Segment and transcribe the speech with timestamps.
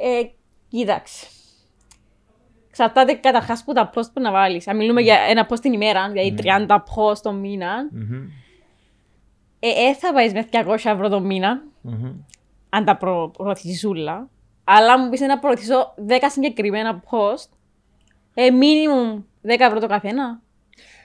[0.00, 0.22] Ε,
[0.68, 1.26] κοίταξε.
[2.68, 4.68] Εξαρτάται καταρχάς που τα post που να βάλεις.
[4.68, 6.34] Αν μιλούμε για ένα post την ημέρα, δηλαδή
[6.68, 8.12] 30 post το μήνα, Μμμ.
[9.58, 12.12] ε, ε, θα πάει με 200 ευρώ το μήνα, Μμμ.
[12.68, 14.28] αν τα προ, προωθήσεις όλα.
[14.64, 17.48] Αλλά αν μου πεις να προωθήσω 10 συγκεκριμένα post,
[18.34, 20.40] ε, minimum 10 ευρώ το καθένα.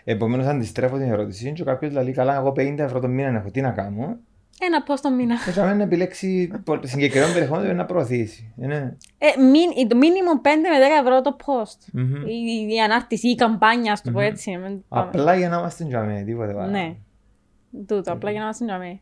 [0.04, 3.62] Επομένως αντιστρέφω την ερώτηση και κάποιος λέει καλά εγώ 50 ευρώ το μήνα έχω, τι
[3.62, 4.18] να κάνω;
[4.66, 5.36] Ένα post το μήνα.
[5.45, 8.54] Και θα να επιλέξει πο- συγκεκριμένο περιεχόμενο για να προωθήσει.
[8.62, 8.75] Ε, ναι.
[9.18, 11.88] Ε, μην, το minimum 5 με 10 ευρώ το post.
[11.94, 12.16] Μμμ.
[12.27, 14.49] Η, η ανάρτηση ή η καμπάνια, ας το πω έτσι.
[14.57, 15.04] μην πάμε.
[15.07, 16.71] Απλά για να είμαστε τζαμί, τίποτε άλλο.
[16.71, 16.95] Ναι.
[17.88, 19.02] Τούτο, απλά για να είμαστε τζαμί.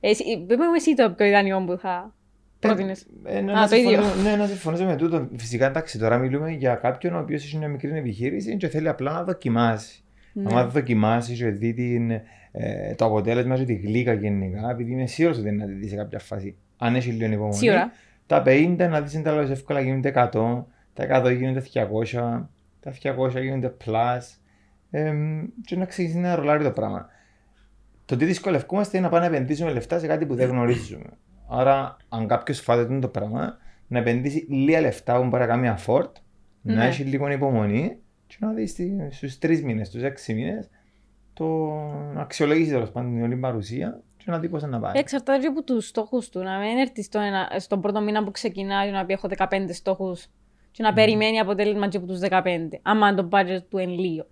[0.00, 2.14] Εσύ, πες μου εσύ το πιο ιδανικό που θα
[2.58, 3.06] πρότεινες.
[3.24, 3.90] Ε, ναι, Α, να το ίδιο.
[3.90, 5.28] συμφωνήσω- Ναι, να συμφωνήσω με τούτο.
[5.36, 9.12] Φυσικά, εντάξει, τώρα μιλούμε για κάποιον ο οποίος έχει μια μικρή επιχείρηση και θέλει απλά
[9.12, 10.02] να δοκιμάσει.
[10.32, 10.54] Ναι.
[10.58, 12.10] Αν δοκιμάσει και δει την,
[12.52, 15.90] ε, το αποτέλεσμα και τη γλύκα γενικά, επειδή είμαι σίγουρος ότι είναι να τη δεις
[15.90, 16.56] σε κάποια φάση.
[16.76, 17.54] Αν έχεις λίγο υπομονή.
[17.54, 17.92] Σίγουρα.
[18.26, 21.62] Τα 50 να δεις εντάλλω εύκολα γίνονται 100, τα 100 γίνονται
[22.12, 22.48] 200,
[22.80, 24.20] τα 200 γίνονται plus.
[24.90, 25.12] Ε,
[25.64, 27.08] και να ξεκινήσει να ρολάρει το πράγμα.
[28.04, 31.10] Το τι δυσκολευκούμαστε είναι να πάμε να επενδύσουμε λεφτά σε κάτι που δεν γνωρίζουμε.
[31.48, 36.10] Άρα, αν κάποιος φάτε το πράγμα, να επενδύσει λίγα λεφτά που μπορεί να κάνει afford,
[36.62, 36.86] να Ναι.
[36.86, 38.76] έχει λίγο υπομονή και να δεις
[39.10, 40.70] στους τρεις μήνες, στους έξι μήνες,
[41.34, 41.44] το
[42.14, 44.92] να αξιολογήσει τέλος πάντων την όλη παρουσία και να δει πώ να πάει.
[44.94, 46.38] Εξαρτάται και από τους στόχους του.
[46.42, 50.26] Να μην έρθει στο ένα, στον πρώτο μήνα που ξεκινάει να πει: Έχω 15 στόχους
[50.70, 52.42] και να περιμένει αποτέλεσμα και από τους 15.
[52.82, 54.26] Άμα το budget του εν λίγο.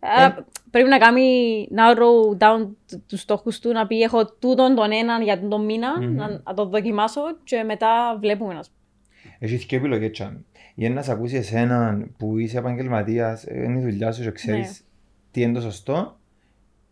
[0.00, 0.28] Ε,
[0.70, 2.68] πρέπει να κάνει narrow down
[3.06, 6.14] τους στόχους του, να πει: Έχω τούτον τον έναν για τον μήνα, Μμμ.
[6.14, 8.54] να, να το δοκιμάσω και μετά βλέπουμε.
[8.58, 9.34] ας πούμε.
[9.38, 10.44] Έχει και επιλογές τσάμι.
[10.74, 14.90] Ή να σε ακούσει εσέναν που είσαι επαγγελματίας, είναι η δουλειά σου και ξέρεις Ναι.
[15.32, 16.16] Τι είναι το σωστό,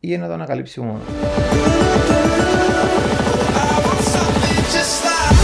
[0.00, 1.00] ή να το ανακαλύψει μόνο.
[4.72, 5.34] Just stop.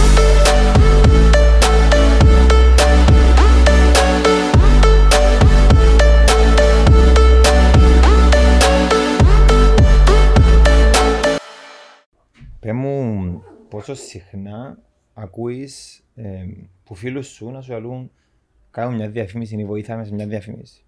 [12.59, 14.77] Πε μου πόσο συχνά
[15.13, 16.45] ακούεις ε,
[16.83, 18.11] που φίλους σου να σου αλούν
[18.71, 20.85] κάνουν μια διαφήμιση ή βοηθάμε σε μια διαφήμιση;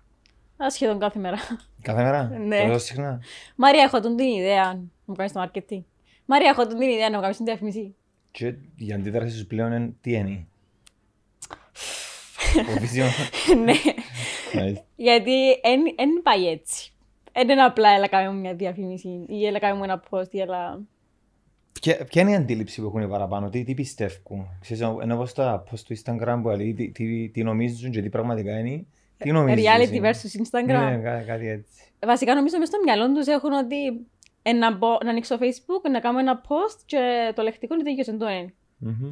[0.64, 1.38] Α, σχεδόν κάθε μέρα.
[1.82, 2.68] Κάθε μέρα, Ναι.
[2.68, 3.22] τόσο συχνά;
[3.56, 5.84] Μαρία, έχω τον την ιδέα να μου κάνεις το marketing.
[6.26, 7.96] Μαρία, έχω τον την ιδέα να μου κάνεις την διαφήμιση.
[8.32, 10.48] Και η αντίδραση σου πλέον είναι τι είναι;
[12.68, 13.06] Φοβίζιο.
[13.64, 13.74] ναι.
[14.54, 14.82] Nice.
[14.96, 15.60] Γιατί
[15.96, 16.92] δεν πάει έτσι.
[17.34, 20.80] Δεν είναι απλά έλα κάνουμε μια διαφήμιση ή έλα κάνουμε ένα post ή έλα...
[21.82, 25.34] Ποια ποια είναι η αντίληψη που έχουν οι παραπάνω, τι, τι πιστεύουν; Ξέρεις, ενώ όπως
[25.34, 28.86] τα post του Instagram που λέει τι, τι, τι νομίζουν και τι πραγματικά είναι.
[29.24, 29.66] Τι νομίζεις.
[29.66, 30.66] Reality εσύ; versus Instagram.
[30.66, 31.84] Ναι, κά, κάτι έτσι.
[32.06, 34.08] Βασικά νομίζω μέσα στο μυαλό τους έχουν ότι
[34.42, 38.18] ε, να, μπω, να ανοίξω facebook, να κάνω ένα post και το λεκτικό είναι τέτοιο
[38.18, 38.54] το είναι.
[38.78, 39.06] Μμμ.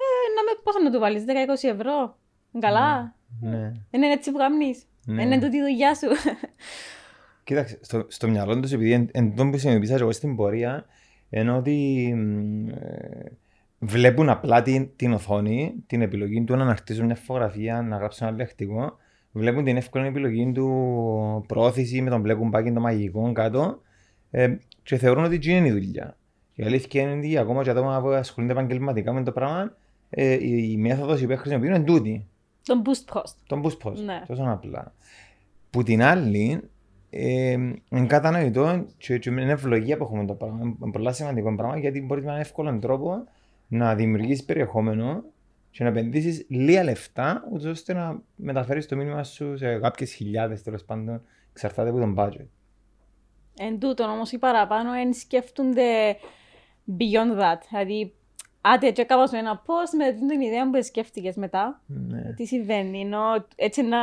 [0.00, 2.16] Ε, να με, πόσο να του βάλεις, 10-20 ευρώ.
[2.58, 3.14] Καλά.
[3.40, 3.72] Ναι.
[3.90, 4.82] Δεν είναι έτσι που κάνεις.
[5.04, 5.14] Ναι.
[5.14, 6.08] Δεν είναι τούτη η δουλειά σου.
[7.44, 10.86] Κοίταξε, στο, στο μυαλό τους, επειδή εν, εν τόν που συνειδητοποίησα και εγώ στην πορεία,
[11.30, 13.32] ενώ ότι μ, ε,
[13.78, 18.36] βλέπουν απλά την, την οθόνη, την επιλογή του να αναρτήσουν μια φωτογραφία, να γράψουν ένα
[18.36, 18.96] λεκτικό,
[19.32, 23.80] βλέπουν την εύκολη επιλογή του πρόθεση με τον μπλε κουμπάκι το μαγικό κάτω
[24.30, 26.16] ε, και θεωρούν ότι εκεί είναι η δουλειά.
[26.54, 29.76] Η αλήθεια είναι ότι ακόμα και άτομα που ασχολούνται επαγγελματικά με το πράγμα,
[30.10, 32.26] ε, η, η μέθοδος που χρησιμοποιούν είναι τούτη.
[32.62, 33.34] Τον boost post.
[33.46, 33.96] Τον boost post.
[34.04, 34.22] Ναι.
[34.26, 34.94] Τόσο απλά.
[35.70, 36.60] Που την άλλη,
[37.10, 37.52] ε,
[37.88, 40.58] είναι κατανοητό και, και είναι ευλογία που έχουμε το πράγμα.
[40.62, 43.24] Είναι πολύ σημαντικό πράγμα γιατί μπορεί με έναν εύκολο τρόπο
[43.68, 45.24] να δημιουργήσει περιεχόμενο
[45.70, 50.62] και να επενδύσεις λίγα λεφτά, ούτως ώστε να μεταφέρεις το μήνυμα σου σε κάποιες χιλιάδες
[50.62, 52.46] τέλος πάντων, εξαρτάται από τον budget.
[53.58, 56.16] Εν τούτον όμως οι παραπάνω εν σκέφτονται
[56.98, 57.58] beyond that.
[57.70, 58.14] Δηλαδή,
[58.60, 61.82] άντε και έκανα σου ένα post με την ιδέα που σκέφτηκες μετά.
[61.86, 62.32] Ναι.
[62.36, 63.98] Τι συμβαίνει, ενώ έτσι, να,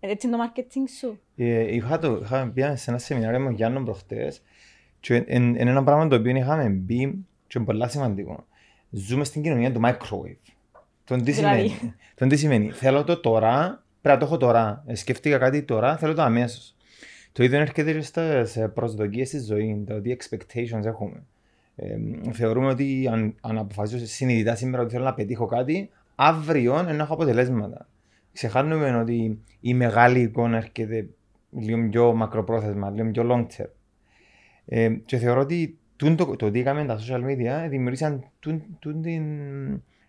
[0.00, 1.20] έτσι είναι το marketing σου.
[1.36, 4.42] Ε, είχα, το, είχα πει σε ένα σεμινάριο με τον Γιάννο προχτές
[5.00, 8.46] και είναι ένα πράγμα το οποίο είχαμε μπει και είναι πολύ σημαντικό.
[8.90, 10.55] Ζούμε στην κοινωνία του microwave.
[11.06, 11.68] Τον τι Δηλαδή.
[11.68, 14.84] σημαίνει; Τον τι σημαίνει; Θέλω το τώρα, πρέπει να το έχω τώρα.
[14.86, 16.74] Ε, Σκέφτηκα κάτι τώρα, θέλω το αμέσως.
[17.32, 21.22] Το ίδιο έρχεται και στι προσδοκίες στη ζωή, το τι expectations έχουμε.
[21.76, 21.96] Ε,
[22.32, 27.14] θεωρούμε ότι αν, αν αποφασίσω συνειδητά σήμερα ότι θέλω να πετύχω κάτι, αύριο να έχω
[27.14, 27.88] αποτελέσματα.
[28.32, 31.08] Ξεχάνουμε ότι η μεγάλη εικόνα έρχεται
[31.50, 33.68] λίγο πιο μακροπρόθεσμα, λίγο πιο long term.
[34.66, 39.02] Ε, και θεωρώ ότι τούν το, το τι έκαμε τα social media δημιουργήσαν τούν, τούν
[39.02, 39.22] την,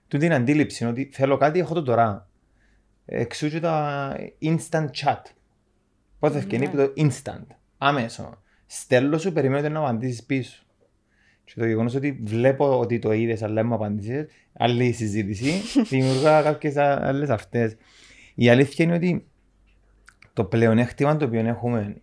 [0.07, 2.29] τούν την αντίληψη ότι θέλω κάτι, έχω το τώρα.
[3.05, 5.21] Εξού και τα instant chat.
[6.19, 6.71] Πότε ευκαινεί Ναι.
[6.71, 7.45] που το instant.
[7.77, 8.41] Άμεσο.
[8.65, 10.61] Στέλνω σου, περιμένω να απαντήσεις πίσω.
[11.43, 15.51] Και το γεγονός ότι βλέπω ότι το είδες αλλά δεν μου απάντησες, άλλη συζήτηση,
[15.89, 17.75] δημιουργά κάποιες α- άλλες αυτές.
[18.35, 19.27] Η αλήθεια είναι ότι
[20.33, 21.95] το πλεονέκτημα το οποίο έχουμε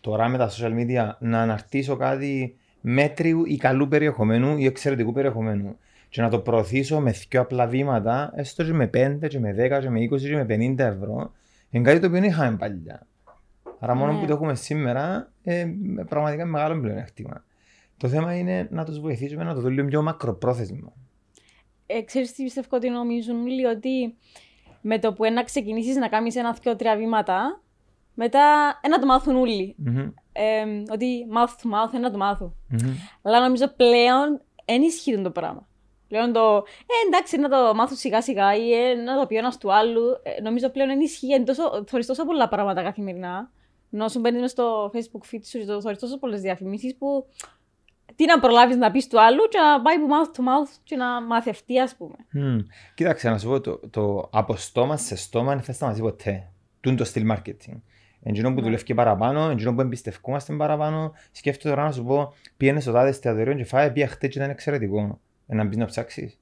[0.00, 5.76] τώρα με τα social media να αναρτήσω κάτι μέτριου ή καλού περιεχομένου ή εξαιρετικού περιεχομένου
[6.10, 9.80] και να το προωθήσω με δύο απλά βήματα, έστω και με 5, και με 10,
[9.80, 11.32] και με 20, και με 50 ευρώ,
[11.70, 13.06] είναι κάτι το οποίο δεν είχαμε παλιά.
[13.78, 14.20] Άρα μόνο Ναι.
[14.20, 15.66] που το έχουμε σήμερα, ε,
[16.08, 17.44] πραγματικά είναι μεγάλο πλεονέκτημα.
[17.96, 20.92] Το θέμα είναι να τους βοηθήσουμε να το δούμε λίγο πιο μακροπρόθεσμα.
[21.86, 24.14] Ε, ξέρεις τι πιστεύω ότι νομίζουν όλοι ότι
[24.80, 27.60] με το που ένα ξεκινήσεις να κάνεις ένα, δυο, τρία βήματα,
[28.14, 28.40] μετά
[28.82, 29.74] ένα το μάθουν όλοι.
[29.78, 29.98] Μμμ,
[30.32, 32.54] Ε, ότι mouth to mouth, ένα το μάθουν.
[32.68, 32.94] μμμ.
[33.22, 35.68] Αλλά νομίζω πλέον δεν ισχύει το πράγμα.
[36.10, 39.58] Πλέον το, ε, εντάξει, να το μάθω σιγά σιγά ή ε, να το πει ένας
[39.58, 40.02] του άλλου.
[40.22, 41.26] Ε, νομίζω πλέον δεν ισχύει.
[41.26, 43.50] Είναι τόσο, θωρείς τόσο πολλά πράγματα καθημερινά.
[43.92, 47.26] Ενώ σου μπαίνεις μες στο facebook feed σου και το θωρείς τόσο πολλές διαφημίσεις που
[48.16, 50.96] τι να προλάβεις να πεις του άλλου και να πάει από mouth to mouth και
[50.96, 52.14] να μαθευτεί ας πούμε.
[52.30, 52.58] Μμμ.
[52.94, 56.50] Κοίταξε, να σου πω, το, το από στόμα σε στόμα δεν θα σταματήσει ποτέ.
[56.80, 57.80] Τούν το στυλ marketing.
[58.22, 58.62] Εντζήνο που Ναι.
[58.62, 61.12] δουλεύει και παραπάνω, εντζήνο που εμπιστευκούμαστε παραπάνω.
[61.32, 64.50] Σκέφτομαι τώρα να σου πω, πήγαινε στο τάδε εστιατόριο και φάει, πήγα χτες και ήταν
[64.50, 65.20] εξαιρετικό.
[65.50, 66.38] Ε, να μπεις να ψάξεις.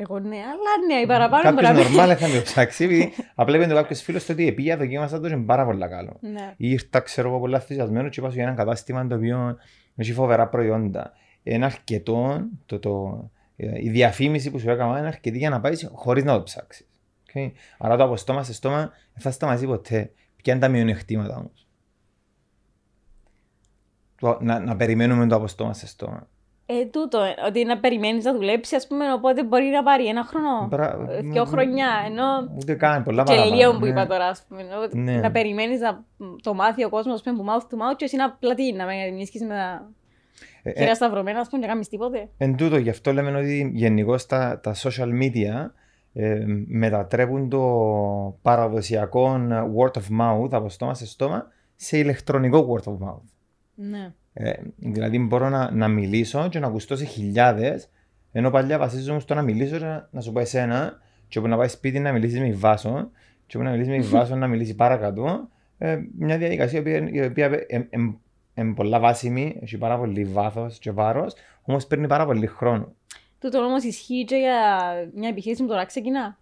[0.00, 3.12] Εγώ ναι, αλλά ναι, η παραπάνω Κάποιος μπορεί να μην- νορμάλ θα το ψάξει, επειδή
[3.34, 6.16] απλά είπε το κάποιος φίλος του ότι πήγα, δοκίμασα το και είναι πάρα πολύ καλό.
[6.20, 6.54] Ναι.
[6.56, 9.56] Ή ήρθα, ξέρω εγώ, πολύ ενθουσιασμένο και είπα σου για ένα κατάστημα το οποίο
[9.96, 11.12] έχει φοβερά προϊόντα.
[11.42, 13.24] Είναι αρκετό, το, το,
[13.56, 16.86] ε, η διαφήμιση που σου έκανα είναι αρκετή για να πάεις χωρίς να το ψάξεις.
[17.34, 17.52] Okay.
[17.78, 18.78] Άρα το από στόμα σε στόμα
[19.12, 20.12] δεν θα σταματήσει ποτέ.
[20.36, 21.66] Ποια είναι τα μειονεκτήματα όμως;
[24.20, 26.28] Το, να, να περιμένουμε το από στόμα σε στόμα.
[26.70, 30.24] Ε, τούτο, ε, ότι να περιμένεις να δουλέψεις, ας πούμε, οπότε μπορεί να πάρει ένα
[30.24, 32.24] χρόνο, Μπρα- ε, δυο χρονιά, ενώ
[32.60, 33.56] Ούτε καν, πολλά και παραπάνω.
[33.56, 33.88] λίγο που ναι.
[33.88, 35.16] είπα τώρα, ας πούμε, ότι Ναι.
[35.16, 36.04] να περιμένεις να
[36.42, 38.84] το μάθει ο κόσμος, ας πούμε, που mouth to mouth και εσύ να πλατεί, να
[38.84, 39.90] με ενίσχυσεις με τα
[40.62, 42.28] Ε, ε, χέρια σταυρωμένα, ας πούμε, και να κάνεις τίποτε.
[42.38, 45.70] Εν τούτο, γι' αυτό λέμε ότι γενικώς τα, τα social media
[46.12, 47.60] ε, μετατρέπουν το
[48.42, 53.22] παραδοσιακό ε, word of mouth από στόμα σε στόμα σε ηλεκτρονικό word of mouth.
[53.80, 54.12] Ναι.
[54.32, 57.90] Ε, δηλαδή μπορώ να, να μιλήσω και να ακουστώ σε χιλιάδες,
[58.32, 61.56] ενώ παλιά βασίζομαι στο να μιλήσω και να, να σου πω εσένα, και όπου να
[61.56, 63.10] πάει σπίτι να μιλήσεις με η Βάσο,
[63.46, 65.48] και όπου να μιλήσεις με η Βάσο να μιλήσεις παρακάτω.
[65.78, 67.66] Ε, μια διαδικασία η οποία, η οποία
[68.54, 72.94] είναι πολλά βάσιμη, έχει πάρα πολύ βάθος και βάρος, όμως παίρνει πάρα πολύ χρόνο.
[73.38, 76.38] Τούτο όμως ισχύει και για μια επιχείρηση που τώρα ξεκινά.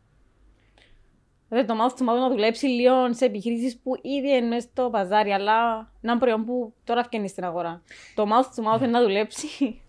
[1.49, 4.89] Δηλαδή το mouth to mouth να δουλέψει λίγο σε επιχειρήσεις που ήδη είναι μέσα στο
[4.93, 7.83] παζάρι, αλλά ένα προϊόν που τώρα φτιάχνεις στην αγορά.
[8.15, 9.47] Το mouth to mouth είναι να δουλέψει.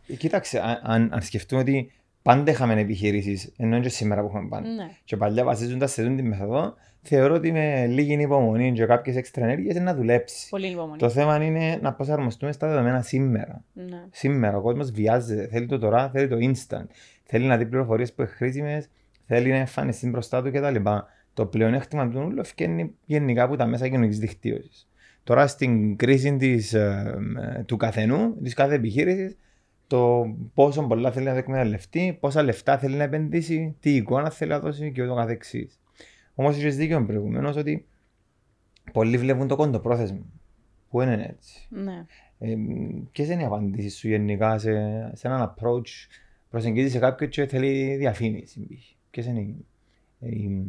[0.08, 4.48] Ε, Κοίταξε, αν, αν, αν σκεφτούμε ότι πάντα είχαμε επιχειρήσεις, ενώ και σήμερα που έχουμε
[4.50, 4.70] πάντα.
[4.70, 4.90] ναι.
[5.04, 9.44] Και παλιά βασίζοντας σε αυτή τη μεθοδό, θεωρώ ότι με λίγη υπομονή και κάποιες έξτρα
[9.46, 10.50] ενέργειες είναι να δουλέψεις.
[10.50, 10.98] Πολύ υπομονή.
[10.98, 13.64] Το θέμα είναι να προσαρμοστούμε στα δεδομένα σήμερα.
[13.74, 14.04] Ναι.
[14.12, 15.48] Σήμερα ο κόσμος βιάζεται.
[15.48, 16.86] Θέλει το τώρα, θέλει το instant.
[17.24, 18.90] Θέλει να δει πληροφορίες που είναι χρήσιμες,
[19.26, 20.76] θέλει να εμφανιστεί μπροστά του κτλ.
[21.38, 24.90] Το πλεονέκτημα του νουλου ευκαιρνεί γενικά από τα μέσα κοινωνικής δικτύωσης.
[25.24, 27.18] Τώρα στην κρίση της, ε,
[27.58, 29.38] ε, του καθενού, της κάθε επιχείρησης,
[29.88, 34.60] το πόσο πολλά θέλει να εκμεταλλευτεί, πόσα λεφτά θέλει να επενδύσει, τι εικόνα θέλει να
[34.60, 35.80] δώσει και ούτω καθεξής.
[36.36, 37.86] Όμως είχες δίκιο προηγουμένως ότι
[38.92, 40.26] πολλοί βλέπουν το κοντοπρόθεσμο.
[40.90, 41.68] Που είναι έτσι.
[41.70, 42.06] ναι.
[42.40, 42.56] Ε,
[43.12, 44.72] Ποιες είναι οι απαντήσεις σου γενικά σε,
[45.14, 45.90] σε έναν approach
[46.50, 48.68] προσεγγίζεις σε κάποιον και θέλει διαφήμιση.
[49.10, 49.66] Ποιες είναι οι,
[50.20, 50.66] οι,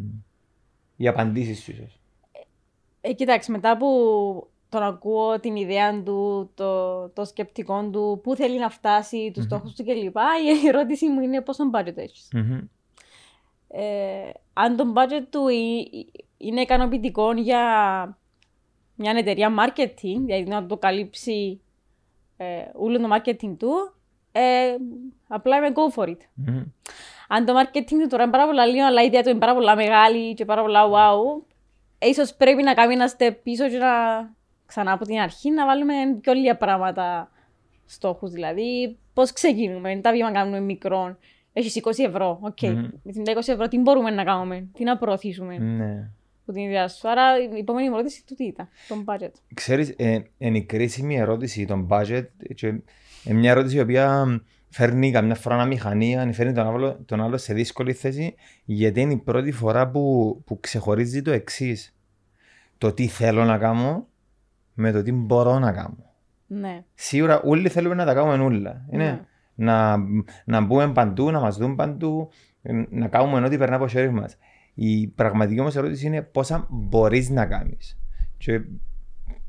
[1.01, 2.01] οι απαντήσεις σου, ίσως.
[3.01, 3.89] Ε, κοιτάξτε, μετά που
[4.69, 9.49] τον ακούω την ιδέα του, το, το σκεπτικό του, πού θέλει να φτάσει, τους Μμμ.
[9.51, 10.17] στόχους του κλπ.
[10.63, 12.29] Η ερώτηση μου είναι πόσο budget έχεις.
[13.69, 16.05] Ε, αν το budget του ε-
[16.37, 17.63] είναι ικανοποιητικό για
[18.95, 21.61] μια εταιρεία marketing, δηλαδή να το καλύψει
[22.37, 23.95] ε, όλο το marketing του,
[24.33, 24.77] ε,
[25.29, 26.19] απλά είμαι go for it.
[27.31, 29.55] Αν το marketing του τώρα είναι πάρα πολλά λίγο, αλλά η ιδέα του είναι πάρα
[29.55, 31.43] πολλά μεγάλη και πάρα πολλά wow,
[31.99, 33.87] ε, ίσως πρέπει να κάνουμε ένα step πίσω και να
[34.67, 37.31] ξανά από την αρχή να βάλουμε πιο λίγα πράγματα
[37.87, 38.31] στόχους.
[38.31, 41.17] Δηλαδή, πώς ξεκινούμε, τα βήματα κάνουμε μικρό.
[41.53, 42.63] Έχεις 20 ευρώ, οκ.
[42.63, 42.89] Μμμ.
[43.03, 46.11] Με την 20 ευρώ τι μπορούμε να κάνουμε, τι να προωθήσουμε Ναι.
[46.43, 47.09] από την ιδέα σου.
[47.09, 49.31] Άρα η επόμενη μου ερώτηση του τι ήταν, τον budget.
[49.55, 54.27] Ξέρεις, ε, είναι η κρίσιμη ερώτηση των budget και είναι μια ερώτηση η οποία
[54.69, 58.35] φέρνει καμιά φορά ένα μηχανή, φέρνει τον άλλο, τον άλλο σε δύσκολη θέση
[58.65, 61.97] γιατί είναι η πρώτη φορά που, που ξεχωρίζει το εξής.
[62.79, 64.07] Το τι θέλω να κάνω
[64.75, 66.13] με το τι μπορώ να κάνω.
[66.47, 66.85] Ναι.
[66.95, 68.87] Σίγουρα όλοι θέλουμε να τα κάνουμε όλα.
[68.91, 69.21] Είναι Ναι.
[69.55, 69.97] να,
[70.45, 72.29] να μπούμε παντού, να μας δουν παντού,
[72.63, 74.37] ε, να κάνουμε ό,τι περνά από το χέρι μας.
[74.75, 77.99] Η πραγματική όμως ερώτηση είναι πόσα μπορείς να κάνεις.
[78.37, 78.61] Και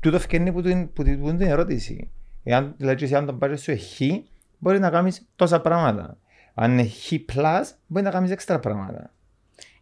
[0.00, 2.10] τούτο εφκαίρνει που την, που την, που την ερώτηση.
[2.42, 4.24] Εάν, δηλαδή, εσύ αν τον πάρεις σου έχει,
[4.60, 6.16] μπορεί να κάνεις τόσα πράγματα.
[6.54, 7.12] Αν είναι Χ,
[7.86, 9.10] μπορεί να κάνεις έξτρα πράγματα.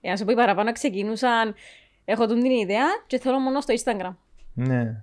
[0.01, 1.55] Ε, να σου πω, οι παραπάνω ξεκινούσαν.
[2.05, 4.15] Έχω τον την ιδέα και θέλω μόνο στο Instagram.
[4.55, 5.03] Ναι.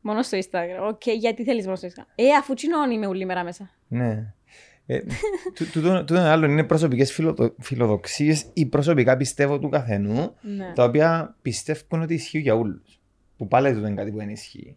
[0.00, 0.88] Μόνο στο Instagram.
[0.88, 3.70] Οκ, γιατί θέλεις μόνο στο Instagram; Ε, αφού τσιλλώνει με όλη μέρα μέσα.
[3.88, 4.32] Ναι.
[4.86, 5.00] Ε,
[5.54, 10.72] τού- τούτο τούτο άλλο είναι προσωπικές φιλοδο, φιλοδοξίες ή προσωπικά πιστεύω του καθενού Ναι.
[10.74, 13.00] τα οποία πιστεύουν ότι ισχύουν για όλους.
[13.36, 14.76] Που πάλι δεν είναι κάτι που δεν ισχύει.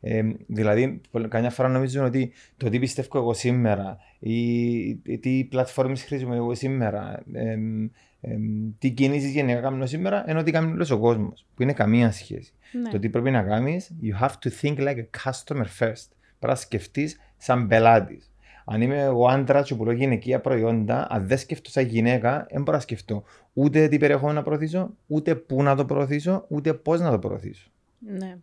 [0.00, 4.42] Ε, δηλαδή, πολλ- καμιά φορά νομίζουν ότι το τι πιστεύω εγώ σήμερα ή
[4.88, 7.88] ή τι πλατφόρμες χρησιμοποιώ εγώ σήμερα, εμ,
[8.20, 12.10] εμ, τι κινήσεις γενικά κάνω σήμερα, ενώ τι κάνει όλος ο κόσμος, που είναι καμία
[12.12, 12.52] σχέση.
[12.82, 12.90] Ναι.
[12.90, 16.08] Το τι πρέπει να κάνεις, you have to think like a customer first.
[16.38, 18.30] Πρέπει να σκεφτείς σαν πελάτης.
[18.64, 22.76] Αν είμαι εγώ άντρας και πουλώ γυναικεία προϊόντα, αν δεν σκεφτώ σαν γυναίκα, δεν μπορώ
[22.76, 27.10] να σκεφτώ ούτε τι περιεχόμενο να προωθήσω, ούτε πού να το προωθήσω, ούτε πώς να
[27.10, 27.70] το προωθήσω.
[27.98, 28.36] ναι.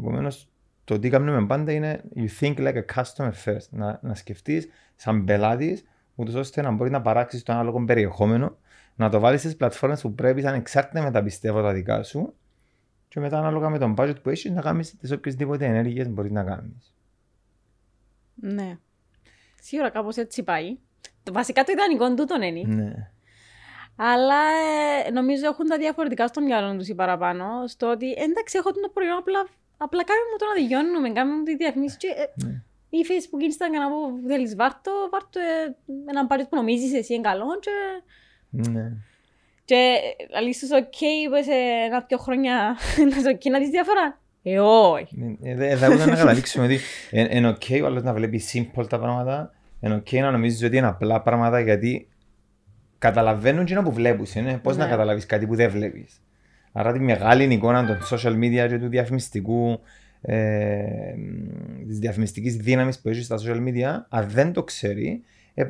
[0.00, 0.48] Επομένως,
[0.88, 3.68] το τι κάνουμε πάντα είναι you think like a customer first.
[3.70, 8.56] Να, να σκεφτείς σαν πελάτης, ούτως ώστε να μπορείς να παράξεις το ανάλογο περιεχόμενο,
[8.94, 12.34] να το βάλεις στις πλατφόρμες που πρέπει, ανεξάρτητα με τα πιστεύω τα δικά σου,
[13.08, 16.44] και μετά ανάλογα με τον budget που έχεις, να κάνεις τις οποιασδήποτε ενέργειες μπορείς να
[16.44, 16.94] κάνεις.
[18.34, 18.78] ναι.
[19.60, 20.78] Σίγουρα κάπως έτσι πάει.
[21.22, 22.74] Το- Βασικά το ιδανικό τούτο είναι.
[22.74, 23.10] Ναι.
[23.96, 24.40] Αλλά
[25.06, 27.66] ε, νομίζω έχουν τα διαφορετικά στο μυαλό τους οι παραπάνω.
[27.66, 29.46] Στο ότι εντάξει, έχω το προϊόν, απλά,
[29.84, 31.96] απλά κάνουμε μου το να δικαιώνουμε, κάνουμε μου τη διαφήμιση.
[32.02, 32.54] Και, ε, Ναι.
[32.98, 33.98] ή Facebook, Instagram, από
[34.30, 35.76] θέλεις βάρτο, βάρτο ε,
[36.10, 37.46] έναν πάρει που νομίζεις εσύ είναι καλό.
[37.64, 37.74] Και,
[38.70, 38.92] Ναι.
[39.64, 39.78] και
[40.38, 41.56] αλήθεια, οκ, είπε σε
[41.86, 42.76] ένα-δυο χρόνια
[43.10, 44.20] να σου οκ να δεις διαφορά.
[44.42, 45.38] Ε, όχι.
[45.42, 46.78] Ε, δε- Θα μπορούσαμε να καταλήξουμε ότι
[47.10, 50.76] ε- είναι οκ ο άλλος να βλέπει simple τα πράγματα, είναι οκ να νομίζεις ότι
[50.76, 52.08] είναι απλά πράγματα γιατί
[52.98, 54.90] καταλαβαίνουν και που βλέπεις, είναι πώς να Ναι.
[54.90, 56.20] καταλάβεις κάτι που δεν βλέπεις.
[56.78, 59.80] Άρα τη μεγάλη εικόνα των social media και του διαφημιστικού,
[60.20, 60.84] ε,
[61.86, 65.22] της διαφημιστικής δύναμης που έχει στα social media, αν δεν το ξέρει,
[65.54, 65.64] ε,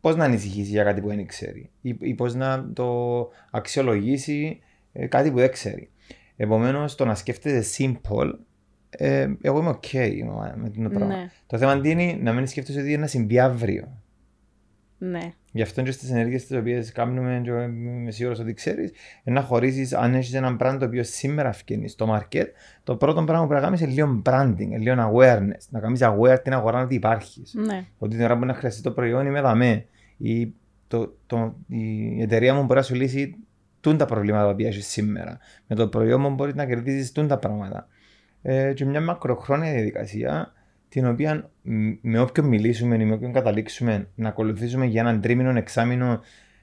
[0.00, 4.58] πώς να ανησυχήσει για κάτι που δεν ξέρει ή, ή πώς να το αξιολογήσει
[4.92, 5.90] ε, κάτι που δεν ξέρει.
[6.36, 8.32] Επομένως, το να σκέφτεσαι simple,
[8.90, 9.98] ε, εγώ είμαι OK
[10.54, 11.16] με το πράγμα.
[11.16, 11.30] Ναι.
[11.46, 14.01] Το θέμα τι είναι να μην σκέφτεσαι ότι είναι να συμβεί αύριο.
[15.04, 15.32] Ναι.
[15.52, 18.92] Γι' αυτό και στις ενέργειες τις οποίες κάνουμε, και είμαι σίγουρος ότι ξέρεις,
[19.24, 22.46] να χωρίσει αν έχεις έναν brand το οποίο σήμερα φκένει στο market,
[22.84, 25.66] το πρώτο πράγμα που πρέπει να κάνεις είναι λίγο branding, είναι λίγο awareness.
[25.70, 27.54] Να κάνεις aware την αγορά ότι υπάρχεις.
[27.54, 27.84] Ναι.
[27.98, 29.86] Ότι την ώρα που να χρειαστεί το προϊόν είμαι δαμέ.
[30.16, 30.52] Ή
[30.88, 33.36] το, το, η εταιρεία μου μπορεί να σου λύσει
[33.80, 35.38] τούν τα προβλήματα που έχει σήμερα.
[35.66, 37.86] Με το προϊόν μου μπορείς να κερδίσει τούν τα πράγματα.
[38.42, 40.52] Ε, και μια μακροχρόνια διαδικασία
[40.92, 45.50] την οποία μ, με όποιον μιλήσουμε ή με όποιον καταλήξουμε να ακολουθήσουμε για έναν τρίμηνο,
[45.58, 46.20] εξάμηνο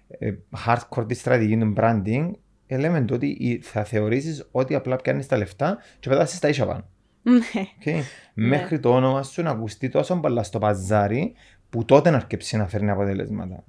[0.07, 0.31] ε,
[0.65, 2.31] hardcore τη στρατηγική του branding,
[2.67, 6.47] ε, λέμε το ότι η- θα θεωρήσεις ότι απλά πιάνεις τα λεφτά και πετάσει τα
[6.47, 6.85] ίσια πάνω.
[7.21, 7.39] Ναι.
[7.85, 8.01] Okay.
[8.33, 11.33] Μέχρι το όνομα σου να ακουστεί τόσο πολλά στο παζάρι
[11.69, 13.63] που τότε να αρκεψεί να φέρνει αποτελέσματα.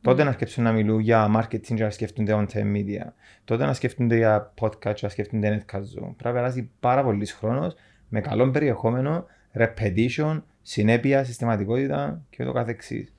[0.00, 3.12] Τότε να αρκεψούν να μιλούν για marketing και να σκέφτονται on-time media.
[3.44, 5.82] Τότε να σκέφτονται για podcast και να σκέφτονται netcast.
[5.94, 7.74] Πρέπει να περάσει πάρα πολύς χρόνος
[8.08, 9.26] με καλό περιεχόμενο,
[9.58, 13.12] repetition, συνέπεια, συστηματικότητα και το καθεξής.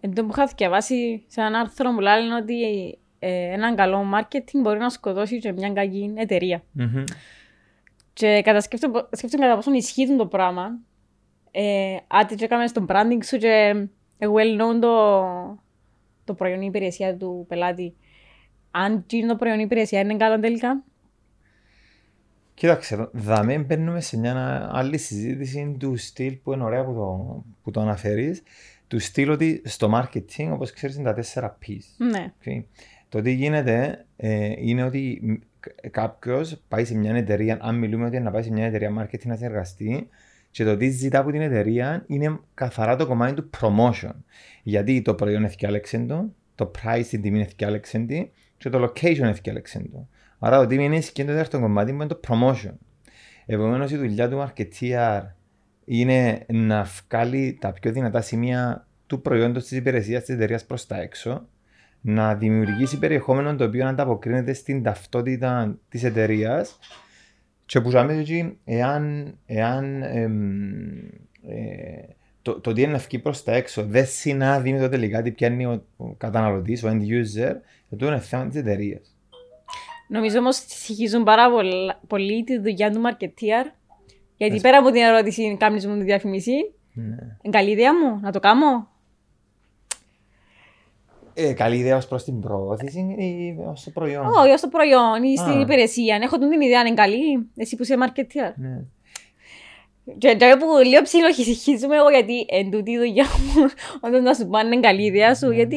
[0.00, 2.54] Εν τω που είχα διαβάσει σε ένα άρθρο που λένε ότι
[3.18, 6.62] ε, έναν καλό marketing μπορεί να σκοτώσει και μια κακή εταιρεία.
[6.72, 7.04] Μμμ.
[8.12, 10.78] Και κατά σκέφτομαι, σκέφτομαι κατά πόσο ισχύει το πράγμα.
[11.50, 13.86] Ε, άτι και έκαμε στο branding σου και
[14.18, 15.04] ε, well known το,
[16.24, 17.94] το προϊόν ή υπηρεσία του πελάτη.
[18.70, 20.84] Αν και το προϊόν ή υπηρεσία είναι καλό τελικά.
[22.54, 27.70] Κοίταξε, δαμέ μπαίνουμε σε μια άλλη συζήτηση του στυλ που είναι ωραία που το, που
[27.70, 28.42] το αναφέρεις.
[28.88, 32.06] Του στυλ ότι στο marketing, όπως ξέρεις, είναι τα τέσσερα P's.
[32.10, 32.32] Ναι.
[32.44, 32.64] Okay.
[33.08, 35.20] Το τι γίνεται ε, είναι ότι
[35.90, 39.26] κάποιος πάει σε μια εταιρεία, αν μιλούμε ότι είναι να πάει σε μια εταιρεία marketing
[39.26, 40.08] να συνεργαστεί,
[40.50, 44.14] και το τι ζητά από την εταιρεία είναι καθαρά το κομμάτι του promotion.
[44.62, 49.78] Γιατί το προϊόν ευκάλεξε το, το price την τιμή ευκάλεξε τη, και το location ευκάλεξε
[49.92, 50.08] το.
[50.38, 52.74] Άρα το τι είναι και το δεύτερο κομμάτι που είναι το promotion.
[53.46, 55.22] Επομένως η δουλειά του marketeer
[55.84, 61.00] είναι να βγάλει τα πιο δυνατά σημεία του προϊόντος της υπηρεσίας της εταιρείας προς τα
[61.00, 61.48] έξω,
[62.00, 66.78] να δημιουργήσει περιεχόμενο το οποίο ανταποκρίνεται στην ταυτότητα της εταιρείας
[67.66, 70.32] και που ζάμε εκεί, εάν, εάν εμ,
[71.42, 75.22] ε, το, το τι είναι να βγει προς τα έξω δεν συνάδει με το τελικά
[75.22, 77.52] τι πιάνει ο, ο καταναλωτής, ο end user,
[77.92, 79.16] αυτό είναι θέμα της εταιρείας.
[80.08, 83.70] Νομίζω όμως συγχύζουν πάρα πολλά- πολύ τη δουλειά του marketeer.
[84.36, 86.52] Γιατί πέρα από την ερώτηση, κάνεις μου τη διαφήμιση,
[86.92, 87.16] Ναι.
[87.42, 88.88] είναι καλή ιδέα μου να το κάνω;
[91.34, 94.26] Ε, καλή ιδέα ως προς την προώθηση ή ως το προϊόν.
[94.26, 95.60] Όχι, ως το προϊόν ή στην Α.
[95.60, 96.14] υπηρεσία.
[96.16, 97.48] Αν έχω την ιδέα, είναι καλή.
[97.56, 98.52] Εσύ που είσαι marketeer.
[98.56, 98.82] Ναι.
[100.18, 103.64] Και και που λίγο ψιλοχυσυχίζουμε εγώ γιατί εν τούτη η δουλειά μου
[104.06, 105.76] όταν να σου πάνε καλή ιδέα σου γιατί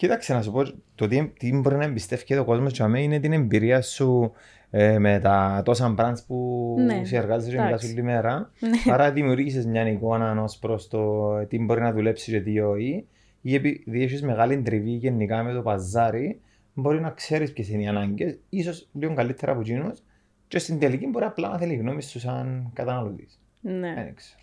[0.00, 0.62] Κοίταξε να σου πω,
[0.94, 4.32] το τι, τι μπορεί να εμπιστεύει ο κόσμος και αμέ είναι την εμπειρία σου
[4.70, 7.92] ε, με τα τόσα brands που Ναι, συνεργάζεσαι και μιλάς εντάξει.
[7.92, 8.50] όλη μέρα.
[8.58, 8.92] Ναι.
[8.92, 13.06] Άρα δημιουργήσεις μια εικόνα ως προς το τι μπορεί να δουλέψεις και τι όχι.
[13.40, 16.40] Ή επειδή έχεις μεγάλη τριβή γενικά με το παζάρι,
[16.74, 20.02] μπορεί να ξέρεις ποιες είναι οι ανάγκες, ίσως λίγο καλύτερα από εκείνους
[20.50, 23.38] και στην τελική μπορεί απλά να θέλει γνώμη σου σαν καταναλωτής.
[23.60, 23.94] ναι.
[23.94, 24.40] Δεν ξέρω.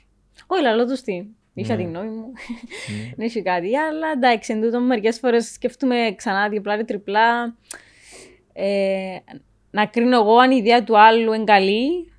[0.47, 1.25] Όχι, λαλό του τι.
[1.53, 1.83] Είχα Ναι.
[1.83, 2.25] τη γνώμη μου.
[3.15, 3.75] Δεν έχει κάτι.
[3.77, 7.55] Αλλά εντάξει, εν τούτο μερικές φορές σκέφτομαι ξανά διπλά ή τριπλά.
[8.53, 9.17] Ε,
[9.71, 12.11] να κρίνω εγώ αν η ιδέα του άλλου είναι καλή.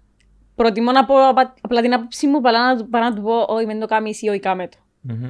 [0.54, 3.40] Προτιμώ να πω απα- απλά την άποψή μου παρά να, του- παρά να του πω
[3.48, 4.76] Όχι, μην το κάνει ή όχι, κάμε το.
[5.00, 5.24] Μμμ.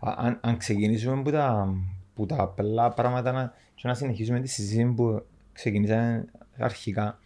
[0.00, 1.74] Α- Αν, αν ξεκινήσουμε από τα,
[2.14, 6.24] που τα απλά πράγματα να, και να συνεχίσουμε τη συζήτηση που ξεκινήσαμε
[6.58, 7.18] αρχικά.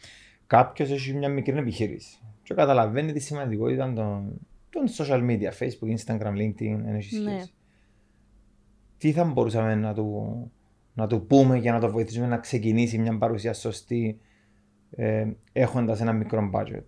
[0.46, 4.38] Κάποιος έχει μια μικρή επιχείρηση και καταλαβαίνει τη σημαντικότητα των,
[4.70, 7.30] των social media, Facebook, Instagram, LinkedIn, δεν έχει Ναι.
[7.30, 7.52] σχέση.
[8.98, 10.50] Τι θα μπορούσαμε να του,
[10.94, 14.20] να του πούμε για να το βοηθήσουμε να ξεκινήσει μια παρουσία σωστή
[14.90, 16.84] ε, έχοντας ένα μικρό budget;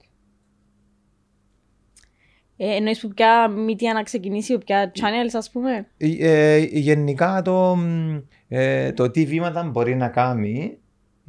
[2.57, 7.77] Ε, εννοείς που πια μύτια να ξεκινήσει, ποια channels, ας πούμε; Ε, ε, γενικά το,
[7.77, 8.19] μ,
[8.49, 10.79] ε, το τι βήματα μπορεί να κάνει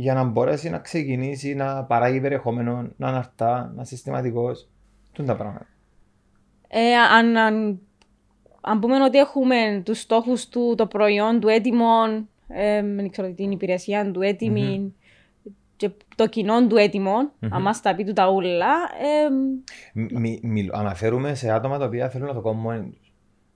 [0.01, 4.67] για να μπορέσει να ξεκινήσει να παράγει περιεχόμενο, να αναρτά, να συστηματικός.
[5.11, 5.65] Τούν τα πράγματα.
[6.67, 7.79] Ε, αν, αν,
[8.61, 11.85] αν πούμε ότι έχουμε τους στόχους του, το προϊόν του έτοιμο,
[12.47, 14.93] ε, δεν ξέρω την υπηρεσία του έτοιμη
[15.75, 17.13] και το κοινό του έτοιμο,
[17.49, 19.29] αν μας τα πει του τα ούλα, ε,
[19.93, 23.13] Μ- μι- μιλ- αναφέρουμε σε άτομα τα οποία θέλουν να το κάνουν μόνοι τους.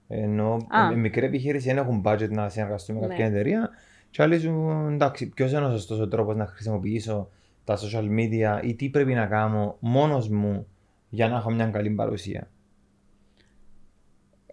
[0.08, 0.92] Ενώ Α.
[0.92, 3.34] ε, μικρή επιχείρηση δεν έχουν budget να συνεργαστούν με κάποια Ναι.
[3.34, 3.70] εταιρεία
[4.16, 7.28] και άλλοι σου εντάξει ποιος είναι ο σωστός ο τρόπος να χρησιμοποιήσω
[7.64, 10.66] τα social media ή τι πρέπει να κάνω μόνος μου
[11.08, 12.50] για να έχω μια καλή παρουσία;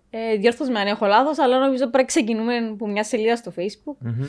[0.10, 3.52] ε, διόρθως με αν έχω λάθος, αλλά νομίζω πρέπει να ξεκινούμε από μια σελίδα στο
[3.56, 3.96] facebook.
[4.00, 4.24] Μμμ.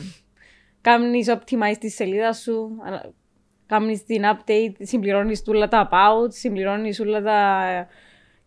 [0.81, 3.11] Κάνεις optimize τη σελίδα σου, ανα-
[3.65, 7.65] κάνεις την update, συμπληρώνεις όλα τα about, συμπληρώνεις όλα τα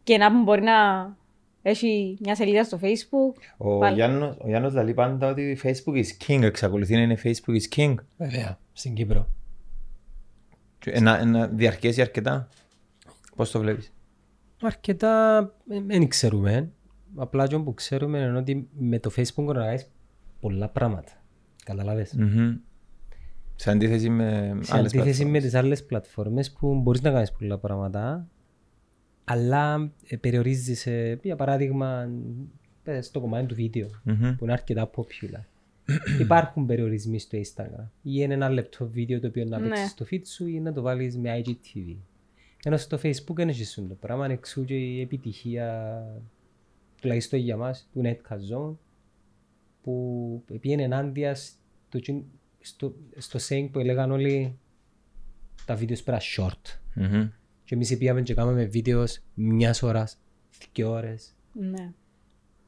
[0.02, 1.16] κενά που μπορεί να
[1.62, 3.42] έχει μια σελίδα στο facebook.
[3.56, 3.94] Ο Πάλι.
[3.94, 7.94] Γιάννος, ο Γιάννος λέει πάντα ότι Facebook is king, εξακολουθεί να είναι Facebook is king.
[8.16, 9.28] Βέβαια, στην Κύπρο.
[10.78, 12.48] Και Να, να διαρκέσει αρκετά.
[13.36, 13.92] Πώς το βλέπεις;
[14.62, 15.38] Αρκετά
[15.70, 16.70] ε, δεν ξέρουμε.
[17.16, 19.90] Απλά και που ξέρουμε είναι ότι με το Facebook μπορεί να κάνεις
[20.40, 21.12] πολλά πράγματα.
[21.64, 22.56] Καταλάβες; Μμμ.
[23.54, 25.42] Σε αντίθεση με Σε άλλες αντίθεση με πλατφόρμες.
[25.42, 28.28] τις άλλες πλατφόρμες που μπορείς να κάνεις πολλά πράγματα
[29.28, 32.10] αλλά ε, περιορίζεσαι, για παράδειγμα,
[32.82, 34.34] πες, στο κομμάτι του βίντεο Μμμ.
[34.36, 35.44] που είναι αρκετά popular.
[36.20, 37.82] Υπάρχουν περιορισμοί στο Instagram.
[38.02, 39.68] Ή είναι ένα λεπτό βίντεο το οποίο να Ναι.
[39.68, 41.96] παίξεις στο feed σου ή να το βάλεις με IGTV.
[42.64, 46.00] Ενώ στο Facebook δεν έχεις το πράγμα, εξού και η επιτυχία,
[47.00, 48.76] τουλάχιστον για μας, του Netcast Zone,
[49.82, 52.24] που πήγαινε ενάντια στο, τσιν-
[52.60, 54.58] στο, στο saying που έλεγαν όλοι
[55.66, 56.78] τα βίντεο πέρα short.
[56.94, 57.28] Μμμ.
[57.68, 60.18] Και εμείς πήγαμε και κάναμε βίντεος μιας ώρας,
[60.72, 61.35] δύο ώρες.
[61.52, 61.92] Ναι.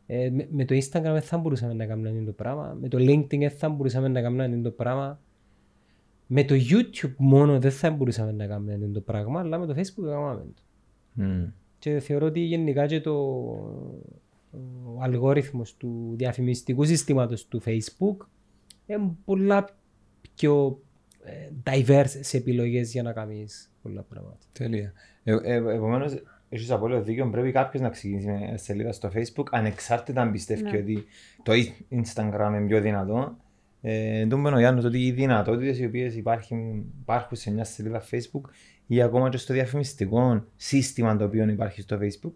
[0.07, 2.77] Ε, με, με το Instagram δεν θα μπορούσαμε να κάνουμε αυτό το πράγμα.
[2.81, 5.21] Με το LinkedIn δεν θα μπορούσαμε να κάνουμε αυτό το πράγμα.
[6.27, 9.75] Με το YouTube μόνο δεν θα μπορούσαμε να κάνουμε αυτό το πράγμα, αλλά με το
[9.77, 10.63] Facebook κάναμε το.
[11.13, 11.45] Μμ.
[11.79, 13.13] Και θεωρώ ότι γενικά και το,
[14.85, 18.27] ο αλγόριθμος του διαφημιστικού συστήματος του Facebook
[18.87, 19.69] είναι πολλά
[20.35, 20.83] πιο
[21.23, 24.39] ε, diverse σε επιλογές για να κάνεις πολλά πράγματα.
[24.53, 24.93] Τέλεια.
[25.25, 27.31] Ε, ε, Επομένως, έχεις απόλυτο δίκιο.
[27.31, 30.77] Πρέπει κάποιος να ξεκινήσει με σελίδα στο Facebook, ανεξάρτητα αν πιστεύει Ναι.
[30.79, 31.05] ότι
[31.43, 31.53] το
[31.91, 33.37] Instagram είναι πιο δυνατό.
[33.83, 38.03] Ε, Τον είπε ο Γιάννης ότι οι δυνατότητες οι οποίες υπάρχουν, υπάρχουν σε μια σελίδα
[38.11, 38.51] Facebook
[38.87, 42.33] ή ακόμα και στο διαφημιστικό σύστημα το οποίο υπάρχει στο Facebook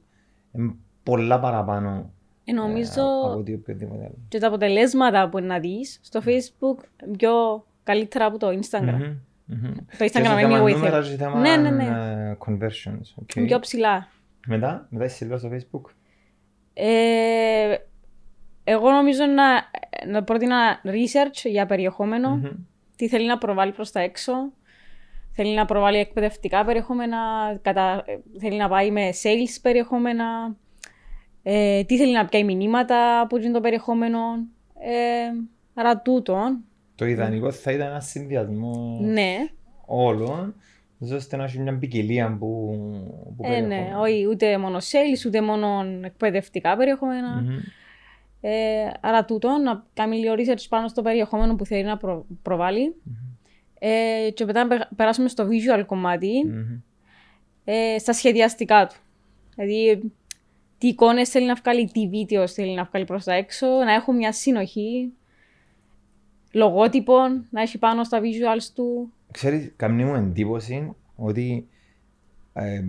[0.52, 2.12] είναι πολλά παραπάνω
[2.44, 4.14] Ε, ε, νομίζω από ότι οποιοδήποτε άλλο.
[4.28, 6.84] και τα αποτελέσματα που να δεις στο facebook
[7.18, 8.80] πιο καλύτερα από το instagram.
[8.82, 9.16] Μμμ, μμμ.
[9.48, 9.54] Το
[9.88, 11.16] Και στο instagram είναι θέμα λίγο νούμερα βοήθεια.
[11.16, 11.84] και θέμα Ναι, ναι, ναι.
[11.84, 13.12] ε, conversions.
[13.14, 13.34] οκ.
[13.34, 14.08] Είναι πιο ψηλά.
[14.46, 15.90] Μετά, μετά η σελίδα στο Facebook;
[16.74, 17.74] Ε,
[18.64, 19.44] εγώ νομίζω να,
[20.12, 22.30] να πρότεινα research για περιεχόμενο.
[22.30, 22.50] Μμμ.
[22.96, 24.32] Τι θέλει να προβάλλει προς τα έξω.
[25.32, 27.18] Θέλει να προβάλλει εκπαιδευτικά περιεχόμενα.
[27.62, 28.02] Κατα...
[28.06, 30.56] ε, Θέλει να πάει με sales περιεχόμενα.
[31.42, 34.18] Ε, τι θέλει να πιάει μηνύματα από αυτό το περιεχόμενο.
[34.78, 35.30] Ε,
[35.74, 36.58] άρα τούτο.
[36.94, 39.36] Το ιδανικό θα ήταν ένα συνδυασμό Ναι.
[39.86, 40.54] όλων,
[41.14, 42.76] ώστε να έχει μια ποικιλία που,
[43.36, 44.00] που Ε, ναι, περιεχόμενο.
[44.00, 47.40] όχι ούτε μόνο sales, ούτε μόνο εκπαιδευτικά περιεχόμενα.
[47.42, 47.58] Μμμ.
[48.40, 52.94] Ε, άρα τούτο, να κάνει λίγο research πάνω στο περιεχόμενο που θέλει να προ, προβάλλει.
[53.78, 56.44] Ε, και μετά να πε- περάσουμε στο visual κομμάτι.
[56.46, 56.80] Μμμ.
[57.64, 58.94] ε, στα σχεδιαστικά του.
[59.56, 60.12] Δηλαδή,
[60.78, 64.16] τι εικόνες θέλει να βγάλει, τι βίντεο θέλει να βγάλει προς τα έξω, να έχουν
[64.16, 65.12] μια συνοχή
[66.54, 69.12] λογότυπων, να έχει πάνω στα visuals του.
[69.30, 71.68] Ξέρεις, καμνή μου εντύπωση ότι
[72.52, 72.82] ε,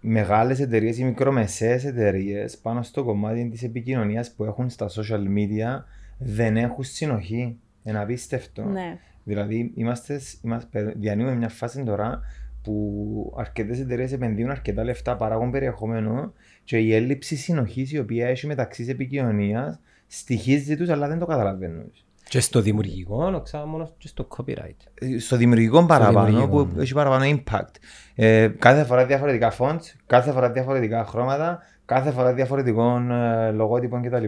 [0.00, 5.84] μεγάλες εταιρείες ή μικρομεσαίες εταιρείες πάνω στο κομμάτι της επικοινωνίας που έχουν στα social media
[6.18, 7.58] δεν έχουν συνοχή.
[7.82, 8.64] Είναι απίστευτο.
[8.64, 8.98] Ναι.
[9.24, 12.20] Δηλαδή, είμαστε, είμαστε, διανύουμε μια φάση τώρα
[12.62, 16.32] που αρκετές εταιρείες επενδύουν αρκετά λεφτά, παράγουν περιεχόμενο
[16.64, 21.26] και η έλλειψη συνοχής η οποία έχει μεταξύ της επικοινωνίας στοιχίζει τους, αλλά δεν το
[21.26, 21.92] καταλαβαίνουν.
[22.28, 24.76] Και στο δημιουργικό, οξά μόνος και στο copyright.
[24.94, 26.82] Ε, Στο δημιουργικό παραπάνω, δημιουργικό, που ναι.
[26.82, 27.74] έχει παραπάνω impact.
[28.14, 34.24] Ε, κάθε φορά διαφορετικά fonts, κάθε φορά διαφορετικά χρώματα, κάθε φορά διαφορετικών ε, λογότυπων κτλ.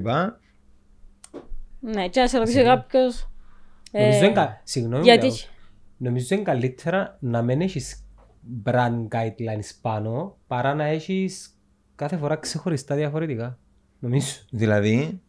[1.80, 3.28] Ναι, και να σε ρωτήσει κάποιος.
[3.92, 5.34] Νομίζω είναι κα- συγγνώμη, γιατί- λέω,
[5.96, 8.06] νομίζω είναι καλύτερα να μην έχεις
[8.64, 11.50] brand guidelines πάνω παρά να έχεις
[11.94, 13.58] κάθε φορά ξεχωριστά διαφορετικά.
[13.98, 14.26] Νομίζω.
[14.50, 15.20] Δηλαδή,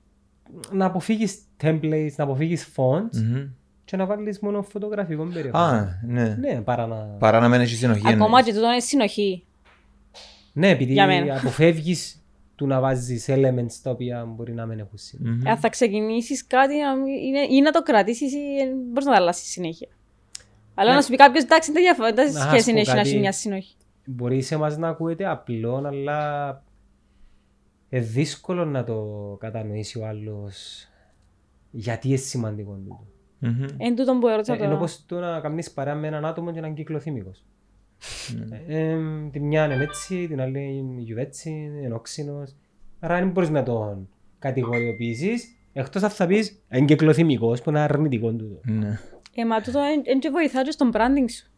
[0.71, 3.45] Να αποφύγεις templates, να αποφύγεις fonts μμμ.
[3.85, 5.73] και να βάλεις μόνο φωτογραφικό περιεχόμενο.
[5.75, 6.35] α, ναι.
[6.39, 6.95] Ναι, παρά να...
[6.95, 8.07] Παρά να μην έχει συνοχή.
[8.07, 8.45] Ακόμα εννοείς.
[8.45, 9.43] και τούτο είναι συνοχή.
[10.53, 11.37] Ναι, επειδή Για μένα.
[11.37, 12.21] αποφεύγεις
[12.55, 15.37] του να βάζεις elements τα οποία μπορεί να μην έχουν συνοχή.
[15.37, 15.47] Μμμ.
[15.49, 18.37] Αν θα ξεκινήσεις κάτι να μην- είναι, ή να το κρατήσεις ή
[18.91, 19.87] μπορείς να το αλλάξεις συνέχεια.
[20.75, 20.95] Αλλά Ναι.
[20.95, 23.09] να σου πει κάποιος εντάξει, δεν διαφορά, δεν Να σχέση σου πω έχει να κάτι.
[23.09, 23.75] έχει μια συνοχή.
[24.05, 26.63] Μπορεί σε εμάς να ακούεται απλό, αλλά
[27.89, 29.05] είναι δύσκολο να το
[29.39, 30.87] κατανοήσει ο άλλος
[31.71, 33.05] γιατί είναι σημαντικό τούτο.
[33.39, 33.65] Μμμ.
[33.77, 34.77] Εν τούτο που ερώτησα Ε, Ενώ τώρα.
[34.77, 37.43] πως το να κάνεις παρέα με έναν άτομο και να είναι κυκλοθύμικος.
[38.47, 38.61] Ναι.
[38.67, 38.97] Ε, ε,
[39.31, 42.55] την μια είναι έτσι, την άλλη είναι γιουβέτσι, είναι όξινος.
[42.99, 48.31] Άρα δεν μπορείς να τον κατηγοριοποιήσεις, εκτός αν θα πεις είναι κυκλοθύμικος που είναι αρνητικό
[48.31, 48.59] τούτο.
[48.63, 48.99] Ναι.
[49.35, 51.51] Ε, μα τούτο δεν και βοηθά και στον branding σου.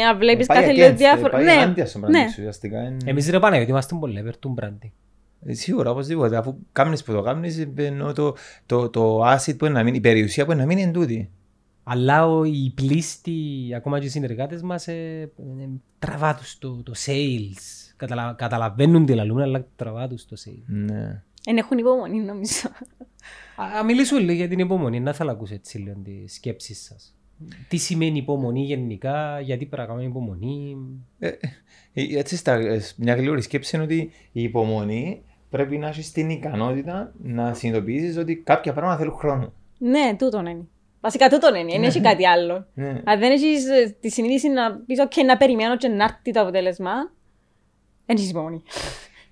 [0.00, 1.30] Ε, να βλέπεις Πάει κάθε λίγο against, διάφορα.
[1.30, 2.24] πάει Ναι, ενάντια στο πράγμα ναι.
[2.28, 4.90] σου, ουσιαστικά είναι- Εμείς ρε Παναγιώτη είμαστε πολύ υπέρ του branding.
[5.46, 6.36] Ε, Σίγουρα, οπωσδήποτε.
[6.36, 8.34] Αφού κάνεις που το κάνεις, ενώ το,
[8.66, 11.30] το, το asset που είναι να μείνει, η περιουσία που είναι να μείνει είναι τούτη.
[11.84, 13.34] Αλλά ο, οι πλήστοι,
[13.76, 17.92] ακόμα και οι συνεργάτες μας, ε, ε, τραβά τους το, το sales.
[17.96, 20.64] Καταλα, καταλαβαίνουν τι λαλούν, αλλά τραβά τους το sales.
[20.66, 21.22] Ναι.
[21.44, 22.68] Εν έχουν υπομονή νομίζω.
[23.56, 26.74] Α, α, μιλήσω λίγο για την υπομονή, να θέλω να ακούσω έτσι λίγο τη σκέψη
[26.74, 27.14] σας.
[27.68, 30.76] Τι σημαίνει υπομονή γενικά, γιατί πρέπει να κάνουμε υπομονή;
[31.18, 31.28] Ε,
[31.92, 36.30] ε, έτσι, στα, ε, μια γλυόρη σκέψη είναι ότι η υπομονή πρέπει να έχεις την
[36.30, 39.52] ικανότητα να συνειδητοποιήσεις ότι κάποια πράγματα θέλουν χρόνο.
[39.78, 40.66] ναι, τούτο είναι.
[41.00, 42.66] Βασικά τούτο είναι, δεν έχει κάτι άλλο.
[42.74, 43.02] Ναι.
[43.04, 46.40] Αν δεν έχεις ε, τη συνείδηση να πεις «ΟΚ, να περιμένω και να έρθει το
[46.40, 46.92] αποτέλεσμα»,
[48.06, 48.62] δεν έχεις υπομονή.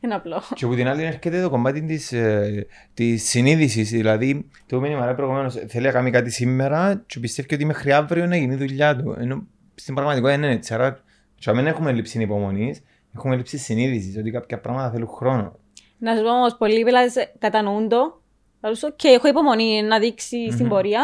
[0.01, 0.43] Είναι απλό.
[0.55, 5.15] Και από την άλλη έρχεται το κομμάτι της, ε, της συνείδησης, δηλαδή το που μήνυμα
[5.15, 8.97] προηγουμένως θέλει να κάνει κάτι σήμερα και πιστεύει ότι μέχρι αύριο να γίνει η δουλειά
[8.97, 9.17] του.
[9.19, 10.75] Ενώ στην πραγματικότητα δεν είναι έτσι.
[10.75, 11.01] Άρα
[11.35, 12.83] και αν δεν έχουμε έλλειψη υπομονής,
[13.15, 15.59] έχουμε έλλειψη συνείδησης, ότι κάποια πράγματα θέλουν χρόνο.
[15.99, 18.21] Να σου πω όμως, πολλοί πελάτες ε, κατανοούν το.
[18.61, 21.03] Θα τους πω, «Οκ, έχω υπομονή να δείξει στην πορεία».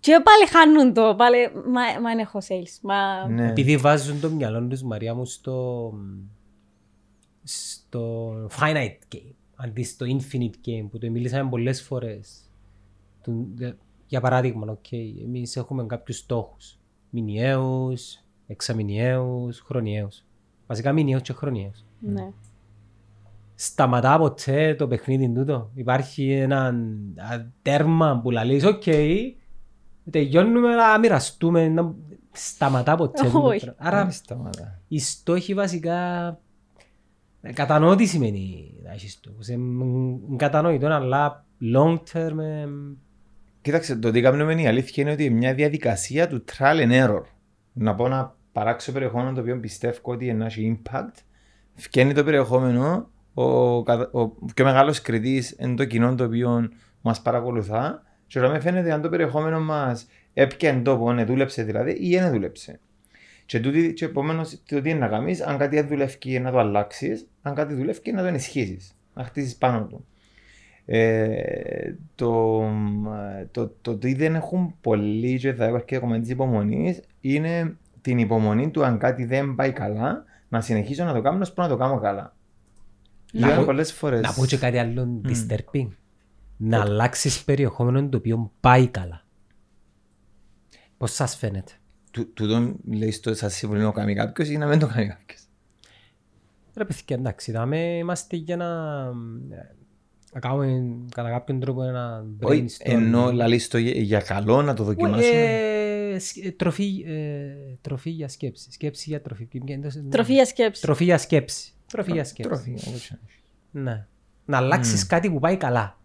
[0.00, 2.78] Και πάλι χάνουν το, πάλι, μα, μα δεν έχω sales.
[2.82, 3.28] Μα...
[3.28, 3.48] Ναι.
[3.48, 5.90] Επειδή βάζουν το μυαλό τους, Μαρία μου, στο,
[7.94, 12.50] στο finite game, αντί στο infinite game, που το μιλήσαμε πολλές φορές.
[13.22, 13.76] Του- για-
[14.06, 16.78] Για παράδειγμα, okay, εμείς έχουμε κάποιους στόχους.
[17.10, 20.24] Μηνιαίους, εξαμηνιαίους, χρονιαίους.
[20.66, 21.84] Βασικά μηνιαίους και χρονιαίους.
[22.00, 22.30] Ναι.
[23.54, 25.70] Σταματά ποτέ το παιχνίδι τούτο.
[25.74, 26.66] Υπάρχει ένα
[27.16, 28.82] α, τέρμα που λέει, οκ,
[30.10, 31.68] τελειώνουμε να μοιραστούμε.
[31.68, 31.94] Να...
[32.32, 33.22] Σταματά ποτέ.
[33.24, 33.60] τούτο Όχι.
[33.60, 33.76] πράγμα.
[33.86, 34.80] Άρα Δεν σταματά.
[34.88, 36.38] οι στόχοι βασικά ε,
[37.52, 39.48] κατανοώ τι σημαίνει να έχεις στόχους.
[39.48, 42.66] Ε, μ, κατανοητό, αλλά long term ε,
[43.64, 47.22] Κοίταξε, το τι κάνουμε η αλήθεια είναι ότι είναι μια διαδικασία του trial and error.
[47.72, 51.14] Να πω να παράξω περιεχόμενο το οποίο πιστεύω ότι να έχει impact.
[51.74, 56.68] Φκένει το περιεχόμενο, ο, κατα- ο πιο μεγάλος κριτής είναι το κοινό το οποίο
[57.00, 58.02] μας παρακολουθά.
[58.26, 62.30] Και όταν με φαίνεται αν το περιεχόμενο μας έπιανε τόπο, ναι, δούλεψε δηλαδή, ή δεν
[62.30, 62.80] δούλεψε.
[63.46, 66.58] Και, τούτη, και επομένως το τι είναι να κάνεις, αν κάτι δεν δουλεύει να το
[66.58, 70.06] αλλάξεις, αν κάτι δουλεύει να το ενισχύσεις, να χτίσεις πάνω του.
[70.86, 72.62] Ε, το,
[73.50, 78.18] το, το, τι δεν έχουν πολλοί και θα υπάρχει και κομμάτι της υπομονής είναι την
[78.18, 81.76] υπομονή του αν κάτι δεν πάει καλά να συνεχίσω να το κάνω ώσπου να το
[81.76, 82.36] κάνω καλά.
[83.32, 84.20] Να Λέω πω- πολλές φορές.
[84.20, 85.88] να πω και κάτι άλλο disturbing.
[86.56, 89.22] Να αλλάξεις περιεχόμενο το οποίο πάει καλά.
[90.98, 91.72] Πώς σας φαίνεται;
[92.10, 95.06] Του- Τούτο λέει στο σας συμβουλή να το κάνει κάποιος ή να μην το κάνει
[95.06, 95.40] κάποιος.
[96.76, 99.04] Ρε παιδιά, εντάξει, δάμε είμαστε για να,
[100.32, 102.92] να κάνουμε κατά κάποιον τρόπο ένα Όχι, brainstorming.
[102.92, 105.38] ενώ λαλείς το για, για καλό να το δοκιμάσουμε.
[105.38, 108.72] Ε, ε, σκ- ε, τροφή, ε, τροφή για σκέψη.
[108.72, 109.44] Σκέψη για τροφή.
[109.44, 110.82] Ποιο είναι το- Τροφή για σκέψη.
[110.82, 111.72] Τροφή για σκέψη.
[111.86, 112.50] Τροφή για σκέψη.
[112.50, 113.38] Τροφή, όπως και να έχει.
[113.70, 114.06] Ναι.
[114.44, 115.98] Να αλλάξεις κάτι που πάει καλά.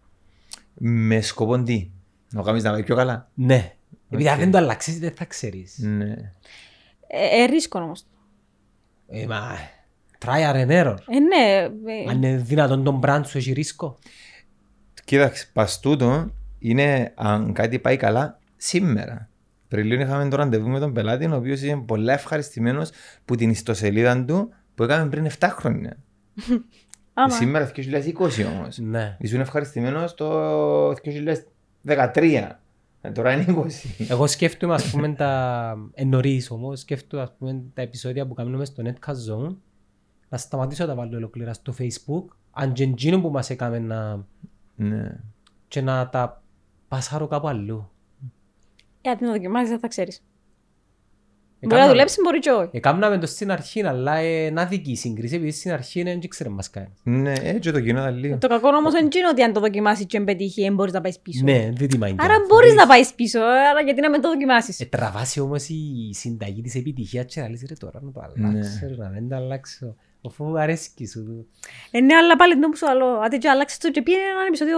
[0.74, 1.90] Με σκοπό τι;
[2.32, 3.74] Να κάνεις να πάει πιο καλά; Ναι.
[4.10, 4.40] Επειδή αν Οκ.
[4.40, 5.78] δεν το αλλάξεις, δεν θα ξέρεις.
[5.78, 6.34] Ναι.
[7.08, 8.04] Ε, ε, ρίσκο όμως.
[9.08, 9.42] Ε, μα.
[10.26, 10.96] Trial and error.
[11.08, 11.70] Ε, ναι.
[11.92, 13.98] ε, Αν είναι δυνατόν τον brand σου έχει ρίσκο.
[15.06, 19.30] Κοίταξε, πας τούτο είναι αν κάτι πάει καλά σήμερα.
[19.68, 22.90] Πριν λίγο είχαμε το ραντεβού με τον πελάτη, ο οποίος είναι πολύ ευχαριστημένος
[23.26, 25.98] που την ιστοσελίδα του που έκαμε πριν 7 χρόνια.
[27.14, 27.30] άμα.
[27.30, 27.82] Σήμερα 2020
[28.56, 28.78] όμως.
[28.78, 29.18] Ναι.
[29.20, 32.52] Ήσουν ευχαριστημένος το 2013.
[33.02, 34.06] Ε, τώρα είναι 20.
[34.10, 38.84] Εγώ σκέφτομαι, ας πούμε, τα ενωρίς όμως, σκέφτομαι, ας πούμε, τα επεισόδια που κάνουμε στο
[38.86, 39.56] Netcast Zone,
[40.30, 44.26] να σταματήσω να τα βάλω ολοκληρά στο Facebook, αν και εκείνο που μας έκαμε να...
[44.76, 45.20] ναι.
[45.68, 46.44] και να τα
[46.88, 47.90] πασάρω κάπου αλλού.
[49.02, 50.24] Ε, αν την δοκιμάζεις δεν θα ξέρεις.
[51.62, 52.70] Μπορεί Έκαναμε- να δουλέψεις, μπορεί και όχι.
[52.72, 56.50] Έκαναμε το στην αρχή, αλλά ε, είναι άδικη η σύγκριση, επειδή στην αρχή δεν ήξερε
[56.50, 56.94] μας κάνει.
[57.04, 58.38] Ναι, έτσι το κοινό ήταν λίγο.
[58.38, 61.20] Το κακό όμως δεν είναι ότι αν το δοκιμάσεις και πετύχει, δεν μπορείς να πάεις
[61.20, 61.44] πίσω.
[61.44, 62.16] Ναι, δεν τη mind.
[62.18, 66.10] Άρα μπορείς να πάεις πίσω, άρα γιατί να μην το δοκιμάσεις; Ε, τραβάσει όμως η
[66.14, 69.36] συνταγή της επιτυχίας και να λες ρε τώρα να το αλλάξω, ρε, να δεν το
[69.36, 69.96] αλλάξω.
[70.26, 71.48] Αφού αρέσκει σου.
[71.92, 73.06] Ε, ναι, αλλά πάλι δεν μου σου άλλο.
[73.06, 74.78] Άντε και αλλάξεις το και πήγαινε έναν επεισόδιο.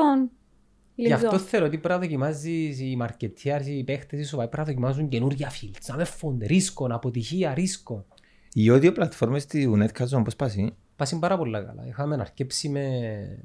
[0.96, 1.44] Γι' αυτό λεπτό.
[1.44, 5.50] θέλω ότι πρέπει να δοκιμάζεις οι μαρκετιάρες, οι παίχτες, οι σοβαροί πρέπει να δοκιμάζουν καινούργια
[5.50, 8.06] φίλτς, να με φόνται, ρίσκο, αποτυχία, ρίσκο.
[8.54, 11.88] Οι audio πλατφόρμες του Netcast πώς πάσει; Πάσουν πάρα πολλά καλά.
[11.88, 12.90] Είχαμε αρκέψει με,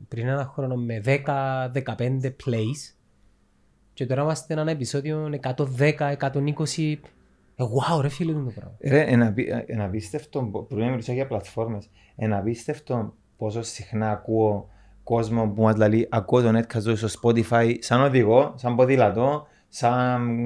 [0.08, 1.72] πριν ένα χρόνο με 10-15
[2.44, 2.94] plays
[3.92, 6.96] και τώρα είμαστε ένα επεισόδιο 110-120.
[7.56, 8.76] Ε, wow, ρε φίλε μου το πράγμα.
[8.80, 14.68] Ρε, ένα, απί- ένα απίστευτο, πριν μιλούσα για πλατφόρμες, ένα απίστευτο πόσο συχνά ακούω
[15.02, 20.38] κόσμο που μας λέει ακούω το Netcast στο Spotify σαν οδηγό, σαν ποδήλατο, σαν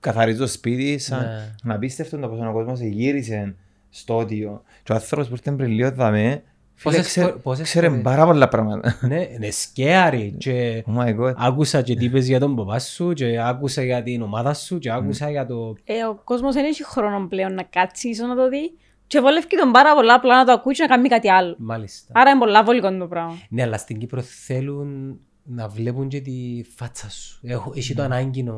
[0.00, 1.20] καθαρίζω σπίτι, σαν...
[1.20, 1.54] Ναι.
[1.62, 3.56] Να απίστευτο το πόσο ο κόσμος γύρισε
[3.90, 4.62] στο όντιο.
[4.82, 8.02] Και ο άνθρωπος που ήρθε πριν λίγο δαμέ, φίλε, Πόσες ξέρε, φορ- πόσες ξέρε φορές.
[8.02, 8.98] πάρα πολλά πράγματα.
[9.00, 11.32] ναι, είναι σκέαρη και Oh my god.
[11.36, 14.90] άκουσα και τι είπες για τον παπά σου και άκουσα για την ομάδα σου και
[14.90, 15.74] άκουσα για το...
[15.84, 18.72] Ε, ο κόσμος δεν έχει χρόνο πλέον να κάτσει ίσως να το δει.
[19.06, 21.54] Και βολεύει τον πάρα πολλά απλά να το ακούει και να κάνει κάτι άλλο.
[21.58, 22.12] Μάλιστα.
[22.16, 23.38] Άρα είναι πολλά βολικό το πράγμα.
[23.48, 27.38] Ναι, αλλά στην Κύπρο θέλουν να βλέπουν και τη φάτσα σου.
[27.42, 28.52] Έχω, έχει το ανάγκη Ναι,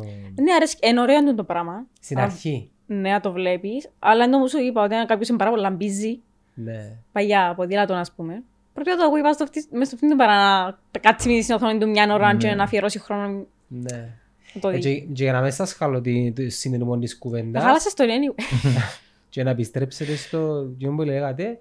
[0.56, 0.76] αρέσει.
[0.80, 1.86] Είναι ωραίο είναι το πράγμα.
[2.00, 2.70] στην Α, αρχή.
[2.86, 3.90] Ναι, να το βλέπεις.
[3.98, 6.18] Αλλά ενώ μου σου είπα ότι αν κάποιος είναι πάρα πολλά busy,
[6.58, 6.92] Ναι.
[7.12, 8.42] παλιά, ποδήλατο ας πούμε,
[8.72, 11.40] πρέπει να το ακούει πάνω στο αυτή- μες στο αυτήν την παρά να κάτσει με
[11.40, 14.08] στην οθόνη του μια ώρα και να αφιερώσει χρόνο ναι.
[14.54, 14.78] να το Ε, δει.
[14.80, 18.04] Και, και για να μην σας χαλώ τη, τη συνειδημό της Θα κουβέντας χάλασες το
[18.04, 18.42] anyway.
[19.28, 21.60] και να επιστρέψετε στο γιο που λέγατε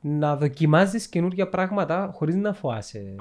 [0.00, 3.14] να δοκιμάζεις καινούργια πράγματα χωρίς να φοάσαι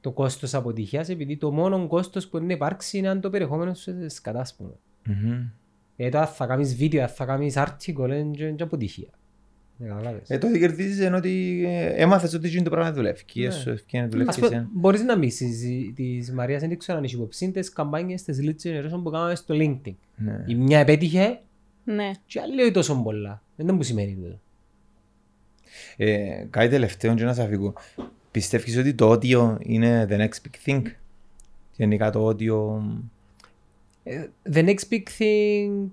[0.00, 3.74] το κόστος αποτυχίας επειδή το μόνο κόστος που είναι να υπάρξει είναι αν το περιεχόμενο
[3.74, 4.72] σου είναι σκατά ας πούμε.
[5.06, 5.46] Μμμ.
[5.96, 9.08] Γιατί αν θα κάνεις βίντεο, αν θα κάνεις article είναι και- και αποτυχία.
[9.82, 10.30] Ναι, καταλάβες.
[10.30, 13.22] Ε, τότε κερδίζεις ενώ ότι ε, έμαθες ότι γίνει το πράγμα δουλεύεις.
[13.22, 13.50] Και Ναι.
[13.50, 14.66] σου ευκαιρία να Ας δουλεύεις πούμε, εσύ.
[14.72, 15.60] μπορείς να μίσεις
[15.94, 19.54] της Μαρίας, δεν ξέρω αν έχει υποψή, τις καμπάνιες της Lead Generation που κάναμε στο
[19.58, 19.94] LinkedIn.
[20.16, 20.44] Ναι.
[20.46, 21.40] Η μια επέτυχε
[21.84, 22.10] Ναι.
[22.26, 23.42] και η άλλη όχι τόσο πολλά.
[23.56, 24.38] Δεν είναι που σημαίνει τούτο.
[25.96, 27.72] Ε, κάτι τελευταίο και να σας αφήγω.
[28.30, 30.82] Πιστεύεις ότι το audio είναι the next big thing;
[31.76, 32.80] Γενικά το audio...
[34.02, 35.86] Ε, The next big thing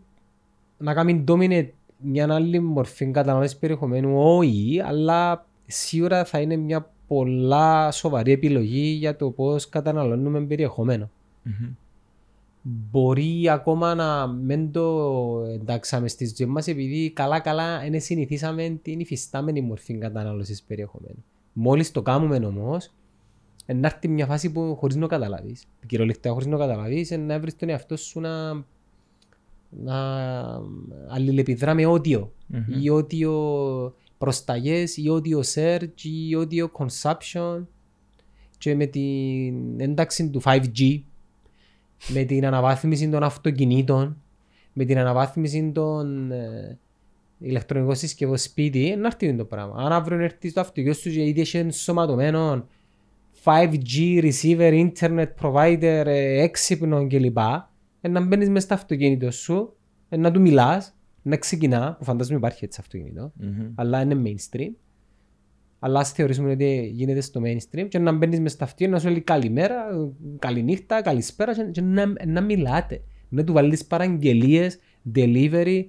[0.78, 7.92] να κάνει dominate μια άλλη μορφή κατανάλωσης περιεχομένου, όχι, αλλά σίγουρα θα είναι μια πολλά
[7.92, 11.10] σοβαρή επιλογή για το πώς καταναλώνουμε περιεχομένο.
[11.44, 11.70] Μμμ.
[12.92, 19.00] Μπορεί ακόμα να μην το εντάξαμε στη ζωή μας επειδή καλά καλά είναι συνηθίσαμε την
[19.00, 21.24] υφιστάμενη μορφή κατανάλωσης περιεχομένου.
[21.54, 22.94] Μόλις το κάνουμε όμως,
[23.66, 25.66] να έρθει μια φάση που χωρίς να το καταλάβεις.
[25.86, 28.66] Κυριολεκτικά χωρίς να το καταλάβεις, να βρεις τον εαυτό σου να,
[29.70, 29.96] να
[31.08, 32.28] αλληλεπιδρά με audio.
[32.48, 32.82] Μμμ.
[32.82, 33.32] Ή audio
[34.18, 37.66] προσταγές, ή audio search, ή audio consumption
[38.58, 41.02] και με την ένταξη του 5G
[42.08, 44.22] με την αναβάθμιση των αυτοκινήτων,
[44.74, 46.78] με την αναβάθμιση των ε,
[47.40, 49.76] ηλεκτρονικών συσκευών σπίτι, να έρθει το πράγμα.
[49.78, 52.68] Αν αύριο έρθει στο αυτοκίνητο σου και ήδη έχει ενσωματωμένο
[53.44, 57.38] 5G receiver, internet provider, ε, έξυπνο κλπ.
[58.08, 59.74] Ε, να μπαίνεις μέσα στο αυτοκίνητο σου,
[60.10, 63.72] ε, να του μιλάς, να ξεκινά, που φαντάζομαι υπάρχει έτσι αυτοκίνητο, Μμμ.
[63.76, 64.72] αλλά είναι mainstream.
[65.80, 69.08] Αλλά ας θεωρήσουμε ότι γίνεται στο mainstream και να μπαίνεις μες στα αυτιά να σου
[69.10, 69.76] λέει καλημέρα,
[70.40, 73.02] καληνύχτα, καλησπέρα και, και να, να μιλάτε.
[73.30, 74.80] Να του βάλεις παραγγελίες,
[75.16, 75.84] delivery,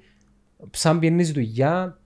[0.70, 1.98] σαν πιένεις δουλειά,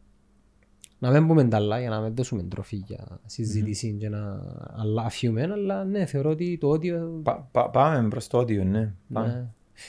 [0.98, 4.40] να μην πούμε τα άλλα για να μην δώσουμε τροφή για συζήτηση και να
[4.77, 7.22] αλλά αφιούμε, αλλά ναι, θεωρώ ότι το audio...
[7.22, 8.92] Πα- πα- Πάμε προς το audio, ναι.
[9.12, 9.27] Πάμε.
[9.27, 9.46] Ναι.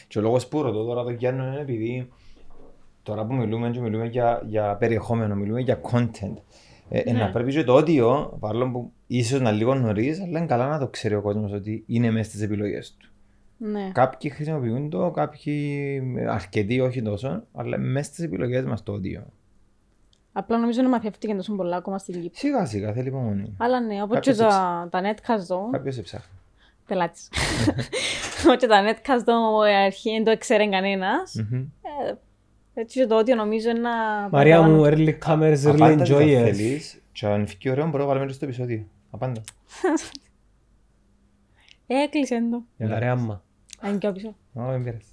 [0.08, 2.10] Και ο λόγος που ρωτώ τώρα το Γιάννο είναι επειδή
[3.04, 6.34] τώρα που μιλούμε και μιλούμε για, για περιεχόμενο, μιλούμε για content.
[6.90, 7.20] Ε, ε, Ναι.
[7.20, 10.80] Να πρέπει και το όντιο, παρόλο που ίσως να λίγο νωρίς, αλλά είναι καλά να
[10.80, 13.08] το ξέρει ο κόσμος ότι είναι μέσα στις επιλογές του.
[13.58, 13.90] Ναι.
[13.94, 19.26] Κάποιοι χρησιμοποιούν το, κάποιοι αρκετοί όχι τόσο, αλλά μέσα στις επιλογές μας το όντιο.
[20.34, 22.40] Απλά νομίζω να μαθεύτηκε τόσο πολλά ακόμα στην Κύπρο.
[22.40, 23.56] Σιγά σιγά θέλει υπομονή.
[23.58, 26.34] Αλλά ναι, όπως Κάποιος και τα, τα netcast εδώ, Κάποιος έψαχνε.
[26.88, 27.30] Πελάτης.
[28.44, 31.34] Όπως και τα netcast εδώ, αρχή δεν το ξέρει κανένας.
[31.50, 31.66] Μμμ.
[32.74, 34.30] Έτσι και το ότι νομίζω είναι να...
[34.32, 36.44] Μαρία μου, early comers, early Απάντα τι θα enjoyers.
[36.44, 38.88] θέλεις και αν φύγει ωραίος μπορώ να βάλουμε και στο επεισόδιο.
[39.12, 39.44] Απάντα.
[41.88, 42.64] Έκλεισε το.
[42.78, 43.44] Έλα ρε άμα.
[43.80, 44.36] Αν και πίσω.
[44.54, 45.06] Ω, δεν πειράζει.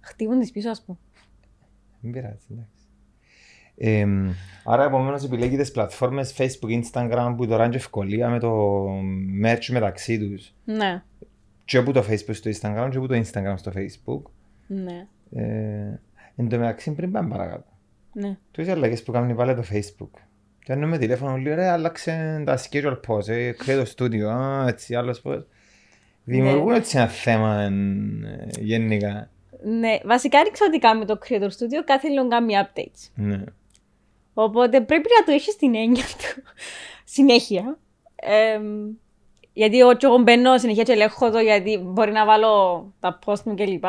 [0.00, 0.98] Χτύπουν τις πίσω, ας πούμε.
[2.00, 2.77] Δεν πειράζει, εντάξει.
[3.80, 4.30] Εμ,
[4.64, 8.84] άρα επομένως επιλέγει τις πλατφόρμες Facebook, Instagram που τώρα είναι και ευκολία με το
[9.44, 10.54] merch μεταξύ τους.
[10.64, 11.02] Ναι,
[11.64, 14.30] Και από το Facebook στο Instagram και από το Instagram στο Facebook.
[14.66, 16.00] ναι, Ε,
[16.36, 17.64] εν τω μεταξύ πριν πάμε παρακάτω.
[18.12, 18.36] ναι.
[18.50, 20.20] Τους αλλαγές που κάνουν πάλι το Facebook.
[20.64, 24.68] Και αν με τηλέφωνο λέει ρε άλλαξε τα schedule post, ε, κρέει το studio, α,
[24.68, 25.44] έτσι άλλος post.
[26.24, 27.70] Δημιουργούν έτσι ένα θέμα ε,
[28.60, 29.30] γενικά.
[29.64, 33.08] Ναι, βασικά ρίξα ότι κάνει το Creator Studio κάθε λίγο κάνει updates.
[33.14, 33.42] Ναι.
[34.40, 36.42] Οπότε πρέπει να το έχεις την έννοια του
[37.04, 37.78] συνέχεια.
[38.16, 38.62] Εμ,
[39.52, 43.42] γιατί εγώ, και εγώ μπαίνω συνέχεια και ελέγχω το γιατί μπορεί να βάλω τα post
[43.42, 43.84] μου κλπ.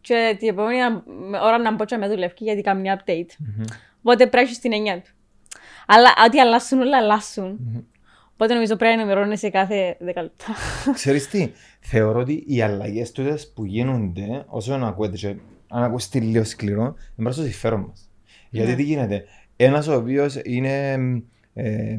[0.00, 0.78] Και την επόμενη
[1.42, 3.28] ώρα να μπω και με δουλεύει γιατί κάνει update.
[3.98, 5.10] Οπότε πρέπει να έχεις την έννοια του.
[5.86, 7.58] Αλλά ό,τι αλλάσουν όλα αλλάσουν.
[8.32, 10.54] Οπότε νομίζω πρέπει να ενημερώνεσαι κάθε 10 λεπτά.
[10.92, 15.34] Ξέρεις τι, θεωρώ ότι οι αλλαγές τούτες που γίνονται, όσο να ακούετε και
[15.68, 18.10] αν ακούσεις λίγο σκληρό, είναι προς το συμφέρον μας.
[18.50, 19.24] Γιατί τι γίνεται,
[19.64, 20.92] ένας ο οποίος είναι
[21.54, 21.96] ε,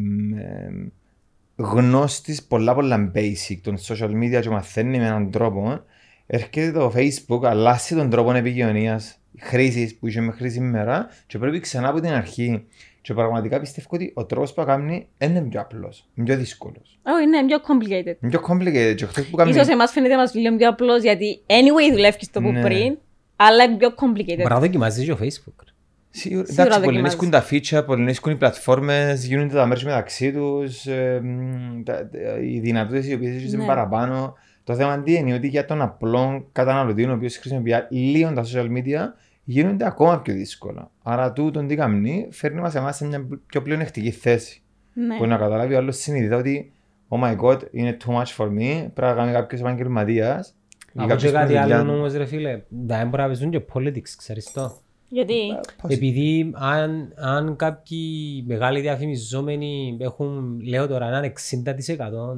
[1.55, 5.83] γνώστης πολλά πολλά basic των social media και μαθαίνει με έναν τρόπο,
[6.27, 11.89] έρχεται το facebook, αλλάζει τον τρόπο επικοινωνίας, χρήσης που είχε μέχρι σήμερα και πρέπει ξανά
[11.89, 12.65] από την αρχή.
[13.01, 16.99] Και πραγματικά πιστεύω ότι ο τρόπος που κάνει είναι πιο απλός, πιο δύσκολος.
[17.03, 18.23] Όχι, είναι πιο complicated.
[18.23, 19.49] Είναι πιο complicated και αυτός που κάνει...
[19.51, 22.61] Ίσως εμάς φαίνεται μας λίγο πιο απλός γιατί anyway δουλεύεις το που Ναι.
[22.61, 22.97] πριν,
[23.35, 24.37] αλλά είναι πιο complicated.
[24.37, 25.70] Μπορεί να δοκιμάζεις και ο Facebook.
[26.13, 27.15] Σίγουρα, Σίγουρα εντάξει, δοκιμάζεις.
[27.17, 32.39] πολυνίσκουν τα feature, πολυνίσκουν οι πλατφόρμες, γίνονται τα μέρη μεταξύ τους, ε, μ, τα- τα-
[32.41, 33.67] οι δυνατότητες οι οποίες έχεις είναι Ναι.
[33.67, 34.33] παραπάνω.
[34.63, 38.65] Το θέμα τι είναι ότι για τον απλό καταναλωτή, ο οποίος χρησιμοποιεί λίγο τα social
[38.77, 38.99] media,
[39.43, 40.91] γίνονται ακόμα πιο δύσκολα.
[41.03, 44.61] Άρα τούτον τι κάνει, φέρνει μας εμάς σε μια πιο πλεονεκτική θέση.
[44.93, 45.17] Ναι.
[45.17, 46.71] Που να καταλάβει ο άλλος συνειδητά ότι
[47.13, 50.49] Oh my god, είναι too much for me, πρέπει να κάνει κάποιος επαγγελματίας.
[50.49, 53.49] ή Από κάποιος και που κάτι δουλειά- άλλο όμως ρε φίλε, δεν μπορεί να παίζουν
[53.49, 54.77] και politics, ξέρεις το.
[55.13, 55.39] Γιατί,
[55.81, 62.37] Πώς- Επειδή αν, αν κάποιοι μεγάλοι διαφημιζόμενοι έχουν, λέω τώρα, έναν 60%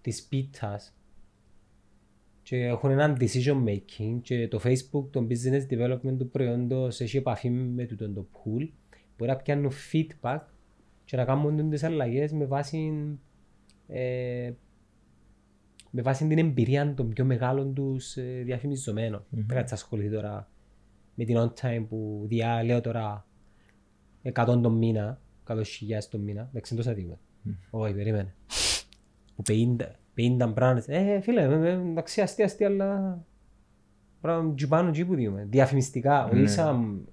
[0.00, 0.94] της πίτσας
[2.42, 7.50] και έχουν έναν decision making και το Facebook, το business development του προϊόντος έχει επαφή
[7.50, 8.68] με τούτο το pool,
[9.18, 10.40] μπορεί να πιάνουν feedback
[11.04, 12.92] και να κάνουν τις αλλαγές με βάση,
[13.88, 14.52] ε,
[15.90, 19.24] με βάση την εμπειρία των πιο μεγάλων τους ε, διαφημιζομένων.
[19.30, 20.49] Δεν κάτσε ασχοληθεί τώρα
[21.20, 23.26] με την on time που διά, λέω τώρα
[24.22, 27.18] 100 τον μήνα, 100 χιλιάδες τον μήνα, εντάξει είναι τόσα δίγμα.
[27.70, 28.34] Όχι, περίμενε.
[29.36, 29.76] Που 50,
[30.14, 33.18] 50 μπράνες, ε, φίλε, ε, ε, εντάξει, αστεία, αστεία, αλλά
[34.20, 35.46] πράγμα τζιπάνω εκεί που δίγουμε.
[35.50, 36.46] Διαφημιστικά, όχι Ναι.
[36.46, 37.04] σαν,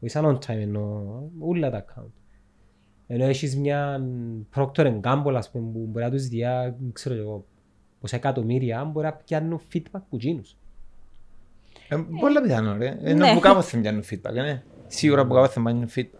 [0.00, 2.10] όχι σαν on time εννοώ, όλα τα account.
[3.06, 4.00] Ενώ έχεις μια
[4.54, 7.46] Procter Gamble, ας πούμε, που μπορεί να τους διά, ξέρω εγώ,
[8.00, 10.56] πόσα εκατομμύρια, μπορεί να πιάνουν feedback που γίνους.
[11.88, 12.98] Ε, Πολλά πιθανό ρε.
[13.02, 13.34] Ενώ Ναι.
[13.34, 14.62] που κάποτε πιάνουν feedback, ναι.
[14.86, 16.18] Σίγουρα που κάποτε πιάνουν feedback.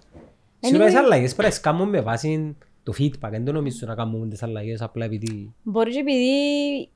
[0.60, 0.88] Σίγουρα Anyway.
[0.88, 3.30] τις αλλαγές πρέπει να τις κάνουμε με βάση το feedback.
[3.30, 5.54] Δεν το νομίζω να κάνουμε τις αλλαγές απλά επειδή...
[5.62, 6.88] μπορεί και επειδή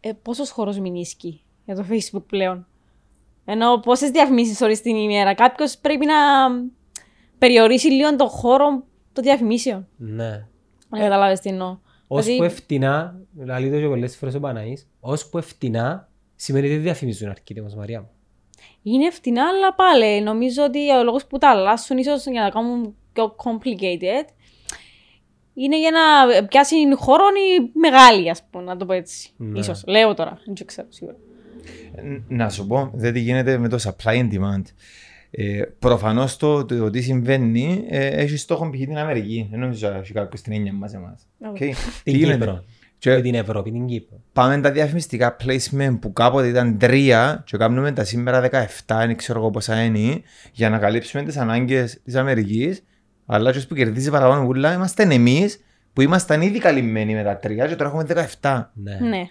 [0.00, 2.66] ε, πόσος χώρος μηνίσκει για το Facebook πλέον.
[3.44, 5.34] Ενώ πόσες διαφημίσεις ώρες την ημέρα.
[5.34, 6.14] Κάποιος πρέπει να
[7.38, 9.86] περιορίσει λίγο τον χώρο των διαφημίσεων.
[9.96, 10.46] Ναι.
[10.90, 11.78] Αν καταλάβεις τι εννοώ.
[12.06, 13.20] Ως Δηλαδή, που ευτινά,
[13.60, 17.60] λέει το και πολλές φορές ο Παναής, ως που ευτινά σημαίνει ότι δεν διαφημίζουν αρκετοί
[17.60, 18.10] όμως Μαρία μου.
[18.82, 22.94] Είναι φτηνά, αλλά πάλι νομίζω ότι ο λόγος που τα αλλάσουν ίσως για να κάνουν
[23.12, 24.28] πιο complicated
[25.54, 29.30] είναι για να πιάσει χώρο η μεγάλη, ας πούμε, να το πω έτσι.
[29.36, 29.58] Ναι.
[29.58, 29.84] Ίσως.
[29.86, 31.16] Λέω τώρα, δεν ξέρω σίγουρα.
[31.94, 34.62] Ε, Να σου πω, δεν τι γίνεται με το supply and demand.
[35.30, 38.78] Ε, Προφανώς το, το, το τι συμβαίνει ε, έχει στόχο π.χ.
[38.78, 39.46] την Αμερική.
[39.50, 41.18] Δεν νομίζω ότι έχει κάποιο στην έννοια μας εμά.
[41.48, 41.56] Οκ.
[41.60, 41.70] Okay.
[42.04, 42.64] Την Κύπρο.
[42.98, 44.20] Και- Με την Ευρώπη, την Κύπρο.
[44.32, 49.38] Πάμε τα διαφημιστικά placement που κάποτε ήταν τρία και κάνουμε τα σήμερα 17, δεν ξέρω
[49.38, 50.20] εγώ πόσα είναι,
[50.52, 52.82] για να καλύψουμε τις ανάγκες της Αμερικής.
[53.26, 55.60] Αλλά και που κερδίζει παραπάνω πουλά είμαστε εμείς
[55.92, 58.04] που ήμασταν ήδη καλυμμένοι με τα τρία και τώρα έχουμε
[58.40, 58.70] 17.
[58.74, 58.98] Ναι.
[59.08, 59.22] Ναι.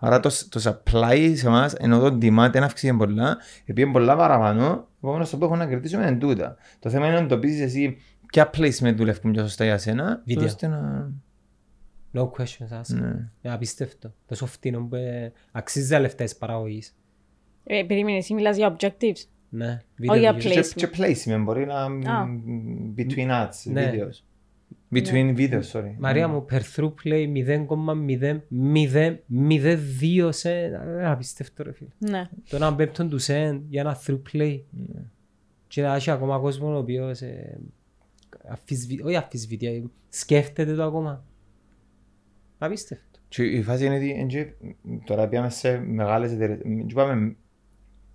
[0.00, 4.88] Άρα το, το supply σε εμάς, ενώ το demand δεν αυξήθηκε πολλά, επειδή πολλά παραπάνω,
[4.98, 6.56] επομένως το που έχω να κρατήσουμε είναι τούτα.
[6.78, 7.96] Το θέμα είναι να εντοπίσεις εσύ
[8.26, 10.44] ποια placement δουλεύουν πιο σωστά για σένα, Βίντεο.
[10.46, 11.10] ώστε να...
[12.18, 12.94] No questions asked.
[13.00, 13.06] Ναι.
[13.42, 14.12] Είναι απίστευτο.
[14.26, 16.96] Τόσο φτηνό που ε, αξίζει τα λεφτά της παραγωγής.
[17.64, 19.24] Ε, περίμενε, εσύ μιλάς για objectives.
[19.48, 19.80] Ναι.
[20.08, 20.38] Όχι για videos.
[20.38, 20.40] play.
[20.40, 20.74] Και, Placement.
[20.74, 20.88] και
[21.36, 21.82] placement μπορεί να...
[21.84, 22.26] Α.
[22.96, 23.92] between ads, Ναι.
[23.94, 24.22] videos.
[24.92, 25.94] Between videos, sorry.
[25.98, 27.26] Μαρία μου, per through play
[28.92, 30.50] 0,002 σε...
[30.98, 31.88] ε, Απίστευτο ρε φίλε.
[31.98, 32.28] Ναι.
[32.48, 34.60] Το έναν πέμπτον τους σεν για ένα through play.
[35.68, 37.58] Και να έχει ακόμα κόσμο ο οποίος ε,
[38.48, 41.24] αφισβη- όχι αφισβητεί, σκέφτεται το ακόμα.
[42.58, 43.18] Απίστευτο.
[43.28, 44.52] Και η φάση είναι ότι εν και-
[45.04, 46.58] τώρα πήγαμε σε μεγάλες εταιρείες.
[46.62, 47.36] Δεν πάμε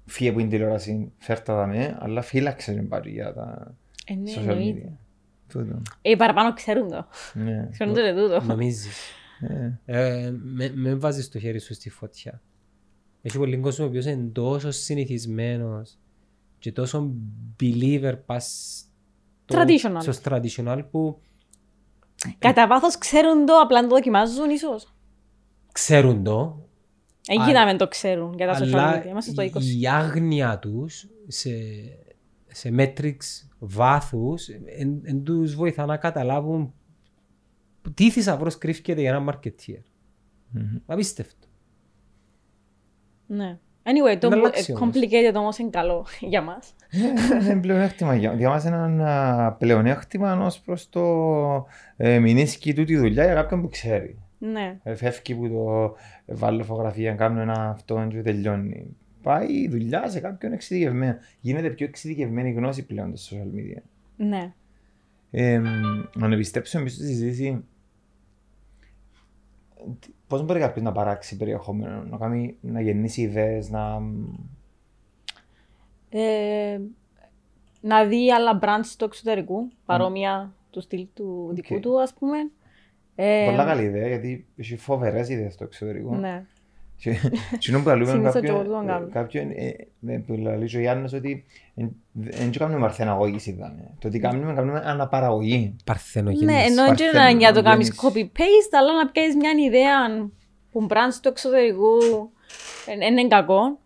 [0.05, 3.75] φύγε που είναι τηλεόραση, φέρτα τα με, αλλά φύλαξε την πάρει για τα
[4.05, 4.89] Ε, ναι, social εννοείται.
[4.89, 4.97] media.
[5.47, 5.81] Τούτο.
[6.01, 7.07] Ε, οι παραπάνω ξέρουν το.
[7.33, 7.67] Ναι.
[7.71, 8.41] Ξέρουν το και τούτο.
[8.45, 8.97] Νομίζεις.
[9.39, 9.71] Ε,
[10.25, 12.41] Ε, με, με βάζεις το χέρι σου στη φωτιά.
[13.21, 15.97] Έχει πολύ κόσμο ο οποίος είναι τόσο συνηθισμένος
[16.59, 17.13] και τόσο
[17.59, 18.73] believer πας
[19.45, 20.11] στο- Traditional.
[20.13, 21.19] στο traditional που
[22.39, 24.93] Κατά βάθος ξέρουν το, απλά δεν το δοκιμάζουν ίσως.
[25.71, 26.63] ξέρουν το,
[27.27, 29.07] Εκεί να μην το ξέρουν για τα social αλλά media.
[29.07, 29.63] Είμαστε στο 20.
[29.81, 31.49] η άγνοια τους σε,
[32.47, 34.47] σε metrics βάθους
[34.77, 36.73] εν, εν τους βοηθά να καταλάβουν
[37.93, 39.81] τι θησαυρός κρύφκεται για ένα marketeer.
[40.85, 41.47] Απίστευτο.
[43.27, 43.59] Ναι.
[43.83, 44.95] Anyway, το Να αλλάξει ε, όμως.
[44.95, 46.75] complicated όμως είναι καλό για μας.
[46.91, 51.03] Ναι, είναι πλεονέκτημα για, για μας είναι ένα πλεονέκτημα ως προς το
[51.97, 54.17] ε, μηνίσκει τούτη δουλειά για κάποιον που ξέρει.
[54.37, 54.79] Ναι.
[54.83, 58.95] Ε, Φεύγει που το ε, βάλω φωτογραφία, κάνω ένα αυτό και τελειώνει.
[59.21, 61.17] Πάει η δουλειά σε κάποιον εξειδικευμένο.
[61.39, 63.81] Γίνεται πιο εξειδικευμένη η γνώση πλέον στα social media.
[64.15, 64.53] Ναι.
[65.31, 65.61] Ε,
[66.15, 67.63] να επιστρέψουμε εμείς στη συζήτηση.
[70.33, 74.01] Πώς μπορεί κάποιος να παράξει περιεχόμενο, να, κάνει, να γεννήσει ιδέες, να...
[76.09, 76.79] Ε,
[77.81, 81.81] να δει άλλα brands του εξωτερικού, παρόμοια του στυλ του δικού Οκ.
[81.81, 82.37] του, ας πούμε.
[83.15, 86.15] Ε, Πολλά καλή ιδέα, γιατί έχει φοβερές ιδέες στο εξωτερικό.
[86.15, 86.45] Ναι.
[87.03, 87.11] Και
[87.59, 89.05] και ενώ που λαλούμε Συνήθως και εγώ κάποιον, το κάνω.
[89.05, 91.45] ε, κάποιον ε, με- που λαλεί και ο Γιάννος ότι
[92.11, 93.89] δεν κάνουμε αρθεναγωγής είδαμε.
[93.99, 95.75] Το ότι κάνουμε, κάνουμε αναπαραγωγή.
[95.85, 96.45] Παρθενογενής.
[96.45, 98.31] Ναι, ενώ δεν είναι Παρθένο, ανάγκη να το κάνεις γέννηση.
[98.35, 100.29] copy-paste, αλλά να πιάσεις μια ιδέα
[100.71, 101.97] που brands του εξωτερικού
[103.01, 103.79] ε, είναι κακό.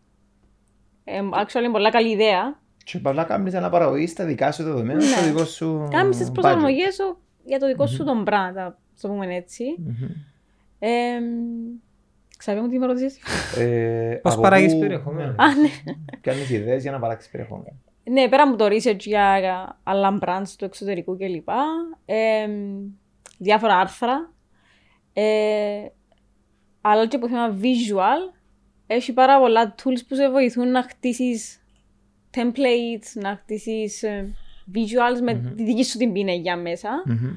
[1.03, 2.59] Ε, actually, είναι πολλά καλή ιδέα.
[2.83, 5.05] Και απλά κάνεις αναπαραγωγή στα δικά σου δεδομένα, Ναι.
[5.05, 6.33] στο δικό σου Κάνεις τις budget.
[6.33, 9.63] προσαρμογές σου για το δικό σου τον brand, να το πούμε έτσι.
[12.37, 12.43] Μμμ.
[12.53, 13.19] Ε, Ξαβέ μου τι με ρωτήσεις.
[13.57, 15.43] Ε, Πώς από παράγεις πού- περιεχόμενο; ναι.
[15.43, 15.69] Α, ναι.
[16.21, 17.75] Κάνεις ιδέες για να παράξεις περιεχόμενο.
[18.09, 21.47] Ναι, πέρα από το research για για άλλα brands του εξωτερικού κλπ.
[22.05, 22.47] Ε,
[23.37, 24.31] διάφορα άρθρα.
[25.13, 25.85] Ε,
[26.81, 28.33] αλλά και από θέμα visual,
[28.87, 31.61] έχει πάρα πολλά tools που σε βοηθούν να χτίσεις
[32.37, 34.33] templates, να χτίσεις ε,
[34.75, 36.89] visuals με τη δική σου την πίνεγια μέσα.
[37.05, 37.27] Μμμ.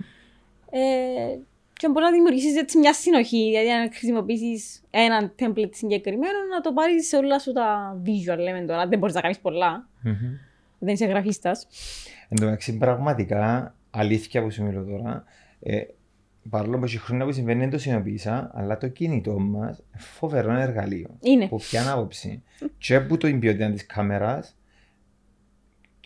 [0.70, 1.38] Ε,
[1.80, 6.72] και μπορεί να δημιουργήσεις έτσι μια συνοχή, δηλαδή αν χρησιμοποιήσεις έναν template συγκεκριμένο, να το
[6.72, 8.86] πάρεις σε όλα σου τα visual, λέμε τώρα.
[8.88, 10.14] Δεν μπορείς να κάνεις πολλά, Μμμ.
[10.78, 11.66] δεν είσαι γραφίστας.
[12.28, 15.24] Εν τω μεταξύ, πραγματικά, αλήθεια που σου μιλώ τώρα,
[15.60, 15.80] ε,
[16.50, 21.16] παρόλο που έχει χρόνια που συμβαίνει δεν το συνειδητοποίησα, αλλά το κινητό μας φοβερό εργαλείο.
[21.20, 21.46] Είναι.
[21.48, 22.42] Που ποια άποψη.
[22.78, 24.56] και από το ποιότητα της κάμερας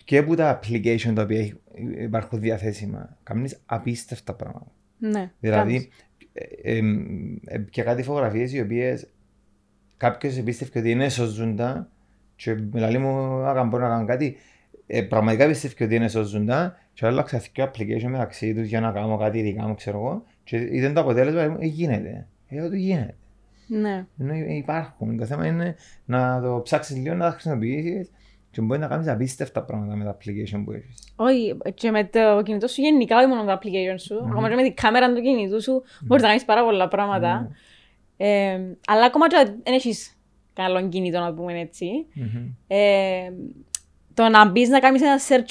[0.03, 1.61] και από τα application τα οποία έχει-
[1.97, 3.17] υπάρχουν διαθέσιμα.
[3.23, 4.71] Κάνεις απίστευτα πράγματα.
[4.97, 5.11] Ναι.
[5.11, 5.31] κάνεις.
[5.39, 5.89] Δηλαδή,
[6.33, 6.81] ε, ε,
[7.45, 9.09] ε, και κάτι φωτογραφίες οι οποίες
[9.97, 11.89] κάποιος επίστευε ότι είναι σώζοντα
[12.35, 13.09] και μιλάει μου,
[13.45, 14.37] αν μπορώ να κάνω κάτι,
[14.87, 19.17] ε, πραγματικά πιστεύει ότι είναι σώζοντα και άλλαξα δύο application μεταξύ τους για να κάνω
[19.17, 22.27] κάτι δικά μου, ξέρω εγώ, και είδαν το αποτέλεσμα, ε, ε, γίνεται.
[22.47, 23.15] Ε, ότι γίνεται.
[23.67, 24.05] Ναι.
[24.19, 25.17] Ενώ υπάρχουν.
[25.17, 25.75] Το θέμα είναι
[26.05, 28.11] να το ψάξεις λίγο, να τα χρησιμοποιήσεις
[28.55, 31.13] και μπορεί να κάνεις απίστευτα πράγματα με τα application που έχεις.
[31.15, 34.55] Όχι, και με το κινητό σου γενικά, όχι μόνο με το application σου, ακόμα και
[34.55, 37.51] με την κάμερα του κινητού σου, μπορείς να κάνεις πάρα πολλά πράγματα.
[38.17, 40.17] Ε, αλλά ακόμα και αν δεν έχεις
[40.53, 42.47] καλό κινητό, να το πούμε έτσι, Μμμ.
[42.67, 42.77] ε,
[44.13, 45.49] το να μπεις να κάνεις ένα search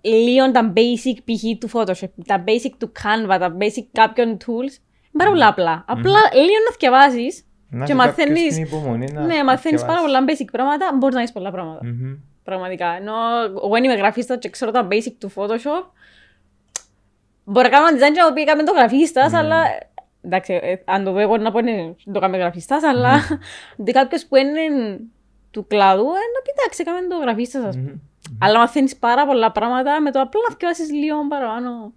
[0.00, 1.58] λίγο τα basic π.χ.
[1.58, 4.72] του Photoshop, τα basic του Canva, τα basic κάποιων tools,
[5.10, 5.84] είναι πάρα πολλά απλά.
[5.88, 9.92] Απλά λίγο να θυκευάσεις Να και έχει κάποιος μαθαίνεις, την υπομονή να ναι, μαθαίνεις πάρα
[9.98, 10.02] θκευάσεις.
[10.02, 11.80] πολλά basic πράγματα, μπορείς να κάνεις πολλά πράγματα.
[12.48, 12.56] Μμμ.
[12.56, 12.86] Πραγματικά.
[12.86, 13.12] Ενώ
[13.64, 15.84] εγώ είμαι γραφίστας και ξέρω τα basic του Photoshop.
[17.44, 19.62] Μπορώ να κάνω ένα design και να πει έκαμε το γραφίστας, αλλά...
[20.22, 23.14] Εντάξει, ε, αν το δω εγώ να πω είναι το κάνουμε γραφίστας, αλλά
[23.80, 24.60] ότι κάποιος που είναι
[25.50, 28.00] του κλάδου, ε, να πει εντάξει, έκαμε το γραφίστας, ας πούμε.
[28.40, 31.92] Αλλά μαθαίνεις πάρα πολλά πράγματα με το απλά να θυκευάσεις λίγο παραπάνω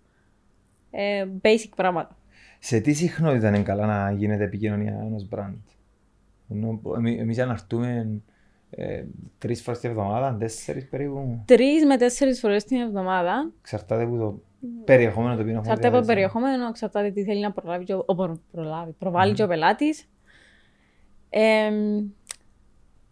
[0.91, 2.15] ε, basic πράγματα.
[2.59, 5.53] Σε τι συχνότητα είναι καλά να γίνεται επικοινωνία ενός brand;
[6.49, 8.07] Ενώ εμεί- Εμείς αναρτούμε
[8.71, 9.03] ε,
[9.37, 11.43] τρεις φορές την εβδομάδα, τέσσερις περίπου.
[11.45, 13.51] Τρεις με τέσσερις φορές την εβδομάδα.
[13.59, 14.41] Εξαρτάται από το
[14.85, 16.31] περιεχόμενο το οποίο έχουμε Εξαρτάται από το διαθέσιμο.
[16.39, 19.35] περιεχόμενο, εξαρτάται τι θέλει να προλάβει και ο, ο, προ- προλάβει, προβάλλει Mm.
[19.35, 20.05] και ο πελάτης.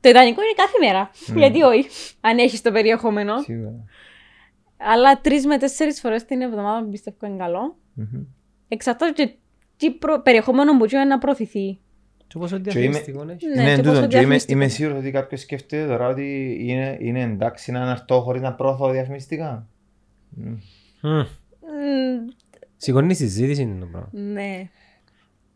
[0.01, 1.10] το ιδανικό είναι κάθε μέρα.
[1.39, 1.88] Γιατί όχι,
[2.22, 3.41] αν έχεις το περιεχόμενο.
[3.41, 3.74] Σίγουρα.
[4.78, 7.76] Αλλά τρεις με τέσσερις φορές την εβδομάδα πιστεύω είναι καλό.
[7.93, 8.24] Μμμ.
[8.68, 9.34] Εξαρτάται και
[9.78, 11.80] τι προ- περιεχόμενο μπορεί να προωθηθεί.
[12.30, 13.47] Και πόσο είμαι- διαφημιστικό έχει.
[13.55, 13.89] Ναι, Ναι, και τούτο.
[13.89, 14.57] πόσο Και είμαι, διαφημιστικό.
[14.57, 18.89] είμαι σίγουρος ότι κάποιος σκέφτεται τώρα ότι είναι, είναι εντάξει να αναρτώ χωρίς να πρόωθω
[18.91, 19.67] διαφημιστικά.
[20.30, 20.49] Μμ.
[21.01, 21.17] Μμ.
[21.19, 22.27] Μμ,
[22.77, 24.09] Σηκώνει συζήτηση είναι το πράγμα.
[24.11, 24.69] Ναι.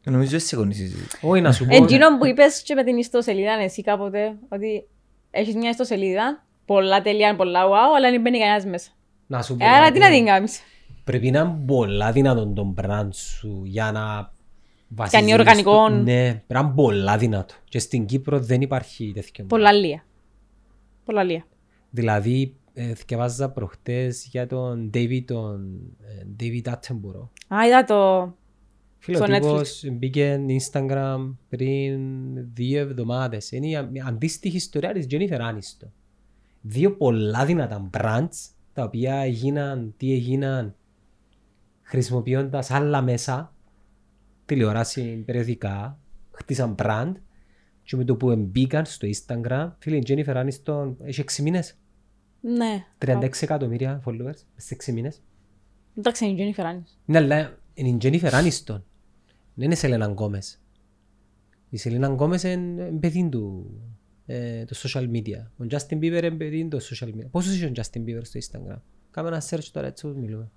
[0.03, 1.17] Νομίζω ότι σηκώνει η συζήτηση.
[1.21, 1.75] Όχι να σου πω.
[1.75, 4.87] Εντζήνο που είπες και με την ιστοσελίδα εσύ κάποτε, ότι
[5.31, 8.89] έχεις μια ιστοσελίδα, πολλά τελεία, πολλά wow, αλλά δεν μπαίνει κανένας μέσα.
[9.27, 9.65] Να σου πω.
[9.65, 10.17] Ε, Άρα τι να κάτι.
[10.17, 10.61] την κάνεις;
[11.03, 14.32] Πρέπει να είναι πολλά δυνατόν το brand σου για να
[14.95, 15.85] βασίζεις Κάνει οργανικό.
[15.87, 17.53] στο- Ναι, πρέπει να είναι πολλά δυνατό.
[17.63, 19.45] Και στην Κύπρο δεν υπάρχει τέτοιο.
[19.45, 20.05] Πολλά λία.
[21.05, 21.45] Πολλά λία.
[21.89, 27.29] Δηλαδή, ε, θυκευάζα προχτές για τον David, τον ε, David Attenborough.
[27.55, 28.33] Α, είδα το.
[28.97, 31.99] Φιλοτύπος μπήκε Instagram πριν
[32.53, 33.51] δύο εβδομάδες.
[33.51, 35.87] Είναι η α- η αντίστοιχη ιστορία της Jennifer Aniston.
[36.61, 40.75] Δύο πολλά δυνατά brands, τα οποία έγιναν, τι έγιναν,
[41.81, 43.53] χρησιμοποιώντας άλλα μέσα,
[44.53, 45.99] τηλεόραση, περιοδικά,
[46.31, 47.11] χτίσαν brand
[47.83, 51.77] και με το που μπήκαν στο Instagram, φίλε, η Jennifer Aniston έχει 6 μήνες,
[52.41, 52.85] Ναι.
[52.97, 55.21] 36 εκατομμύρια followers, σε 6 μήνες.
[55.97, 56.97] Εντάξει, είναι η Jennifer Aniston.
[57.05, 58.81] Ναι, αλλά είναι η Jennifer Aniston.
[59.53, 60.61] Δεν είναι η Σελένα Γκόμες.
[61.69, 63.71] Η Σελένα Γκόμες είναι παιδί του
[64.25, 65.45] ε, το social media.
[65.57, 67.29] Ο Justin Bieber είναι παιδί του social media.
[67.31, 68.77] Πόσος είσαι ο Justin Bieber στο Instagram;
[69.11, 70.51] Κάμε ένα search τώρα έτσι όπως μιλούμε.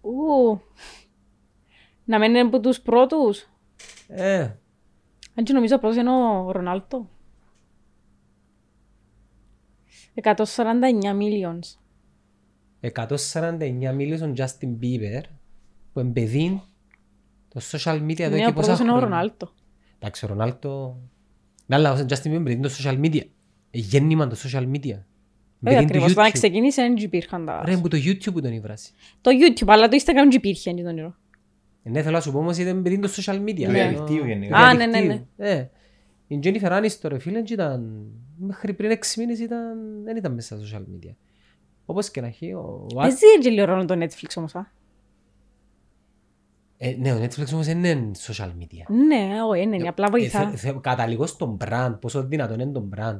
[0.00, 0.60] Ου.
[2.04, 3.48] Να μένει από τους πρώτους.
[4.08, 4.40] Ε,
[5.34, 7.08] Αν και νομίζω πρώτος είναι ο Ρονάλτο.
[10.22, 10.34] 149
[11.02, 11.78] millions.
[12.80, 15.20] 149 μίλιος ο Justin Bieber
[15.92, 16.62] που είναι παιδί
[17.48, 19.08] το social media εδώ Ναι, και ο πόσα πρώτος είναι ο χρόνια.
[19.08, 19.52] Ρονάλτο.
[19.98, 21.00] Εντάξει, ο Ρονάλτο...
[21.66, 23.20] Ναι, αλλά ο Justin Bieber είναι παιδί το social media.
[23.70, 24.98] Ε, Γέννημα το social media.
[25.66, 26.32] Όχι Παιδί του ακριβώς, όταν YouTube.
[26.32, 27.62] ξεκίνησε δεν υπήρχαν τα...
[27.64, 28.90] Ρε, που το YouTube που τον ήβρασε.
[29.20, 31.18] Το YouTube, αλλά το Instagram δεν υπήρχε, δεν τον ήρωα.
[31.90, 33.54] Ναι, θέλω να σου πω όμως ήταν παιδί το social media.
[33.64, 33.72] Του Ναι.
[33.72, 34.56] διαδικτύου γενικά.
[34.58, 35.26] Α, Του ναι, ναι, διαδικτύου.
[35.36, 35.70] Ε,
[36.26, 38.06] η Jennifer Aniston, ρε φίλε, ήταν...
[38.38, 39.78] Μέχρι πριν 6 μήνες ήταν...
[40.04, 41.12] δεν ήταν μέσα στα social media.
[41.86, 42.86] Όπως και να έχει, ο...
[42.94, 44.72] Παίζει και λίγο ρόλο το Netflix όμως, α.
[46.78, 48.94] Ε, ναι, ο Netflix όμως δεν είναι social media.
[49.06, 50.48] Ναι, όχι, ναι, ναι, απλά Ε, βοηθά.
[50.48, 53.18] θε- θε- Καταλήγω στον brand, πόσο δυνατόν είναι το brand.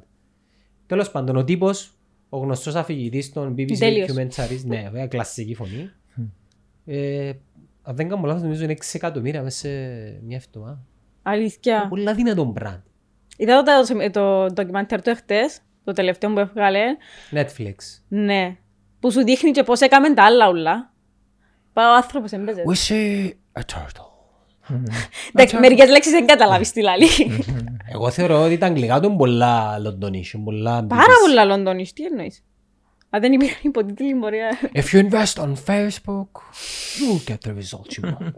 [0.86, 1.94] Τέλος πάντων, ο τύπος,
[2.28, 4.10] ο γνωστός αφηγητής των BBC Τέλειος.
[4.12, 5.90] Documentaries, ναι, βέβαια, κλασική φωνή.
[6.86, 7.32] Ε,
[7.86, 9.68] αν δεν κάνω λάθος, νομίζω είναι 6 εκατομμύρια μέσα σε
[10.22, 10.82] μια εβδομάδα.
[11.22, 11.86] Αλήθεια.
[11.88, 12.80] Πολλά δυνατόν brand.
[13.36, 16.80] Είδα το, το, το ντοκιμαντέρ του εχθές, το τελευταίο που έβγαλε.
[17.30, 17.74] Netflix.
[18.08, 18.56] Ναι.
[19.00, 20.92] Που σου δείχνει και πώς έκαμε τα άλλα ούλα.
[21.72, 22.62] Πάει ο άνθρωπος έμπαιζε.
[22.66, 24.12] We see a turtle.
[25.32, 27.06] Εντάξει, μερικές λέξεις δεν καταλάβεις τι λαλεί.
[27.92, 31.26] Εγώ θεωρώ ότι τα αγγλικά του είναι πολλά Λονδονίσιο, πολλά Πάρα BBC.
[31.26, 32.44] πολλά Λονδόνις, τι εννοείς.
[33.14, 34.82] Αν δεν υπήρχαν υποτίτλοι μπορεί να...
[34.82, 36.28] If you invest on Facebook,
[36.98, 38.32] you will get the results you want.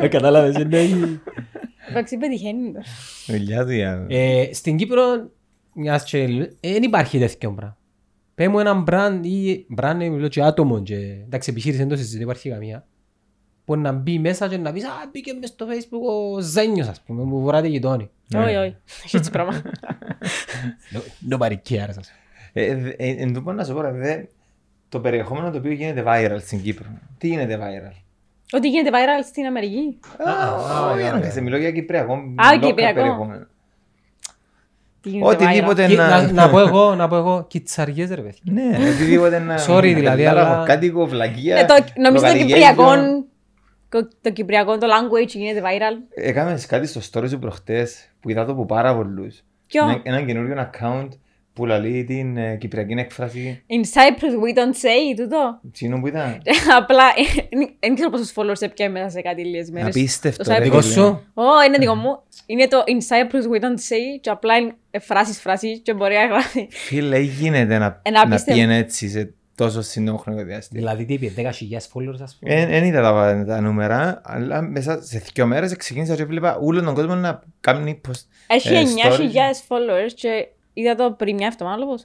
[0.00, 1.20] Ε, Κατάλαβες, εννοεί.
[1.90, 2.72] Εντάξει, πετυχαίνει.
[2.72, 2.80] το.
[3.26, 4.06] Δουλειά του για...
[4.08, 5.30] Ε, Στην Κύπρο,
[5.74, 6.26] μιας και
[6.60, 7.76] δεν υπάρχει τέτοιο πράγμα.
[8.34, 12.20] Πες μου έναν brand ή brand ε, μιλώ και άτομο και εντάξει επιχείρηση εντός δεν
[12.20, 12.86] υπάρχει καμία.
[13.64, 17.00] Που να μπει μέσα και να πεις «Α, μπήκε μες στο facebook ο Ζένιος ας
[17.00, 18.10] πούμε, που βουράτε γειτόνι».
[18.36, 18.76] Όχι, όχι.
[19.04, 19.62] Έχει έτσι πράγμα.
[20.92, 21.94] No- Nobody cares
[22.54, 22.66] ας πούμε.
[22.66, 24.22] Ε, δε- ε, Εν τω πω να σου πω, ρε, δε,
[24.88, 26.86] το περιεχόμενο το οποίο γίνεται viral στην Κύπρο.
[27.18, 27.92] Τι γίνεται viral;
[28.52, 29.98] Ότι γίνεται viral στην Αμερική.
[30.28, 32.12] Α, όχι, αν σε μιλώ για κυπριακό.
[32.14, 32.18] Α,
[32.54, 32.94] local κυπριακό.
[32.94, 33.46] περιεχόμενο.
[35.00, 35.34] Τι γίνεται viral.
[35.34, 36.08] Οτιδήποτε Και να...
[36.08, 38.40] να- Να πω εγώ, να πω εγώ, κιτσαριές ρε παιδιά.
[38.52, 39.56] Ναι, οτιδήποτε να...
[39.68, 42.46] Sorry, δηλαδή, αλλά- Λαγοκάτοικο, βλαγία, Ναι, το, νομίζω το λογαριασμό.
[42.46, 43.24] κυπριακό,
[43.88, 45.96] το, το κυπριακό, το language γίνεται viral.
[46.14, 49.42] Έκαμε κάτι στο story σου προχτές που είδα το από πάρα πολλούς.
[49.66, 51.08] Ποιο; Ένα, ένα καινούριο account
[51.52, 53.62] που λαλεί την ε, κυπριακή έκφραση.
[53.68, 55.60] In Cyprus we don't say, τούτο.
[55.72, 56.42] Τσίνο που ήταν.
[56.78, 59.88] Απλά, ε, δεν ξέρω πόσους followers έπια μέσα σε κάτι λίγες μέρες.
[59.88, 60.44] Απίστευτο.
[60.44, 60.62] Το ρε, Cyprus.
[60.62, 60.92] Δικό φίλε.
[60.92, 61.02] σου;
[61.34, 62.18] Ω, είναι δικό μου.
[62.46, 66.14] Είναι το In Cyprus we don't say και απλά είναι ε, φράσεις φράσεις και μπορεί
[66.14, 66.68] να γράφει.
[66.70, 68.52] Φίλε, γίνεται να, Ένα να απίστευτο.
[68.52, 70.80] πιένει έτσι σε τόσο σύντομο χρονικό διάστημα.
[70.80, 71.42] Δηλαδή τι είπε, 10.000
[71.76, 72.66] followers ας πούμε.
[72.66, 76.94] Δεν είδα τα, τα νούμερα, αλλά μέσα σε δύο μέρες ξεκίνησα και βλέπα όλο τον
[76.94, 78.20] κόσμο να κάνει post.
[78.46, 79.28] Έχει ε, 9.000 stories.
[79.68, 82.04] followers και είδα το πριν μια εβδομάδα λόγος.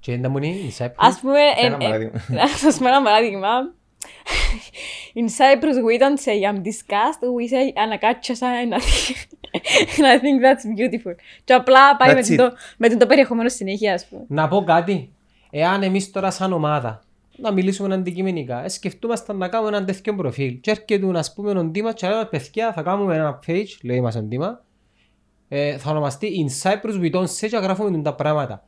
[0.00, 0.92] Και δεν μου είναι η Cyprus.
[0.96, 2.20] Ας πούμε, Ένα εν- ε, παράδειγμα.
[2.28, 3.48] να σας πούμε ένα παράδειγμα.
[5.20, 8.76] In Cyprus we don't say I'm disgusted, we say ανακάτσασα ένα
[9.96, 11.14] And I think that's beautiful.
[11.44, 14.24] Και απλά πάει με That's το, με το περιεχόμενο συνέχεια, ας πούμε.
[14.28, 15.12] Να πω κάτι.
[15.50, 17.02] Εάν εμείς τώρα σαν ομάδα
[17.36, 21.64] να μιλήσουμε αντικειμενικά, ε, σκεφτούμαστε να κάνουμε έναν τέτοιο προφίλ και έρχεται να πούμε ο
[21.64, 24.64] Ντίμας και λέμε παιδιά θα κάνουμε ένα page, λέει μας ο Ντίμα,
[25.48, 28.62] ε, θα ονομαστεί In Cyprus we don't say και γράφουμε τα πράγματα.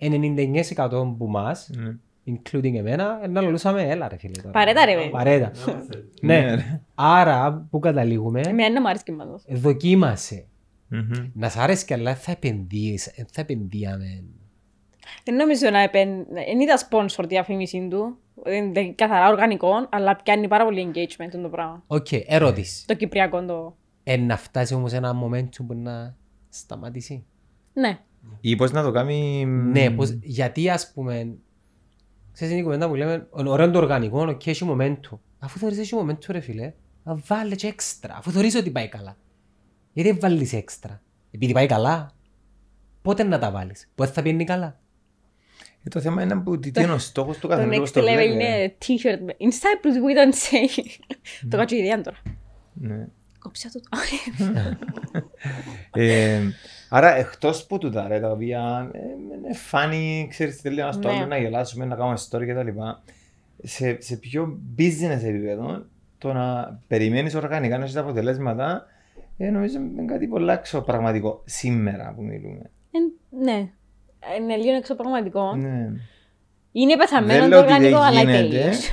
[0.00, 1.96] 99% που μας, Ναι.
[2.26, 4.50] including εμένα, ε, να λαλούσαμε έλα ρε φίλε τώρα.
[4.50, 5.08] Παρέτα, ρε, παιδί.
[5.10, 5.50] Παρέτα.
[6.20, 6.54] Ναι, ναι.
[6.54, 6.80] ρε.
[6.94, 9.42] Άρα που καταλήγουμε, Εμένα δεν μου αρέσει και πάντως.
[9.46, 10.46] ε, δοκίμασε.
[10.88, 11.30] Μμμ.
[11.34, 14.24] Να σ' αρέσει και αλλά θα επενδύεις, ε, θα επενδύαμε.
[15.24, 16.08] Δεν νομίζω να επεν...
[16.30, 18.18] Δεν είδα sponsor διαφήμιση του.
[18.52, 21.82] Είναι καθαρά οργανικό, αλλά πιάνει πάρα πολύ engagement το πράγμα.
[21.86, 22.86] Οκ, ερώτηση.
[22.86, 23.76] Το κυπριακό το...
[24.10, 26.16] Ε, να φτάσει όμως ένα momentum που να
[26.48, 27.24] σταματήσει.
[27.72, 27.98] Ναι.
[28.40, 29.44] Ή πώς να το κάνει...
[29.46, 31.34] Ναι, πως, γιατί ας πούμε,
[32.32, 35.18] ξέρεις είναι η κουβέντα που λέμε, «Ο- ωραίο το οργανικό, οκ, έχει momentum.
[35.38, 39.16] Αφού θεωρείς έχει momentum ρε φίλε, να βάλε και έξτρα, αφού θεωρείς ότι πάει καλά.
[39.92, 42.10] Γιατί δεν βάλεις έξτρα; Επειδή πάει καλά,
[43.02, 44.80] πότε να τα βάλεις, πότε θα πηαίνει καλά;
[45.82, 47.92] Ε, Το θέμα είναι που τι τι είναι ο στόχος του Το καθενός next πώς
[47.92, 48.32] το level βλέπεις.
[48.34, 49.18] είναι t-shirt.
[49.24, 50.82] με- In Cyprus we don't say.
[51.50, 52.16] Το κάτσω ιδέα τώρα.
[52.72, 53.06] Ναι.
[53.48, 53.80] Κόψα το.
[55.92, 56.40] Ε,
[56.88, 61.08] Άρα εκτός που τούτα ρε τα οποία ε, είναι funny, ξέρεις τι λέει ένας το
[61.08, 61.14] Ναι.
[61.14, 63.02] άλλο να γελάσουμε, να κάνουμε story και τα λοιπά.
[63.62, 65.84] Σε, σε πιο business επίπεδο
[66.18, 68.86] το να περιμένεις οργανικά να έχεις τα αποτελέσματα
[69.38, 72.70] ε, νομίζω είναι κάτι πολύ εξωπραγματικό σήμερα που μιλούμε.
[72.90, 72.98] Ε,
[73.44, 73.68] Ναι.
[74.40, 75.54] Είναι λίγο εξωπραγματικό.
[75.54, 75.88] Ναι.
[76.72, 78.38] Είναι πεθαμένο Δεν το λέω ότι οργανικό, δεν αλλά γίνεται.
[78.38, 78.88] τέλειος.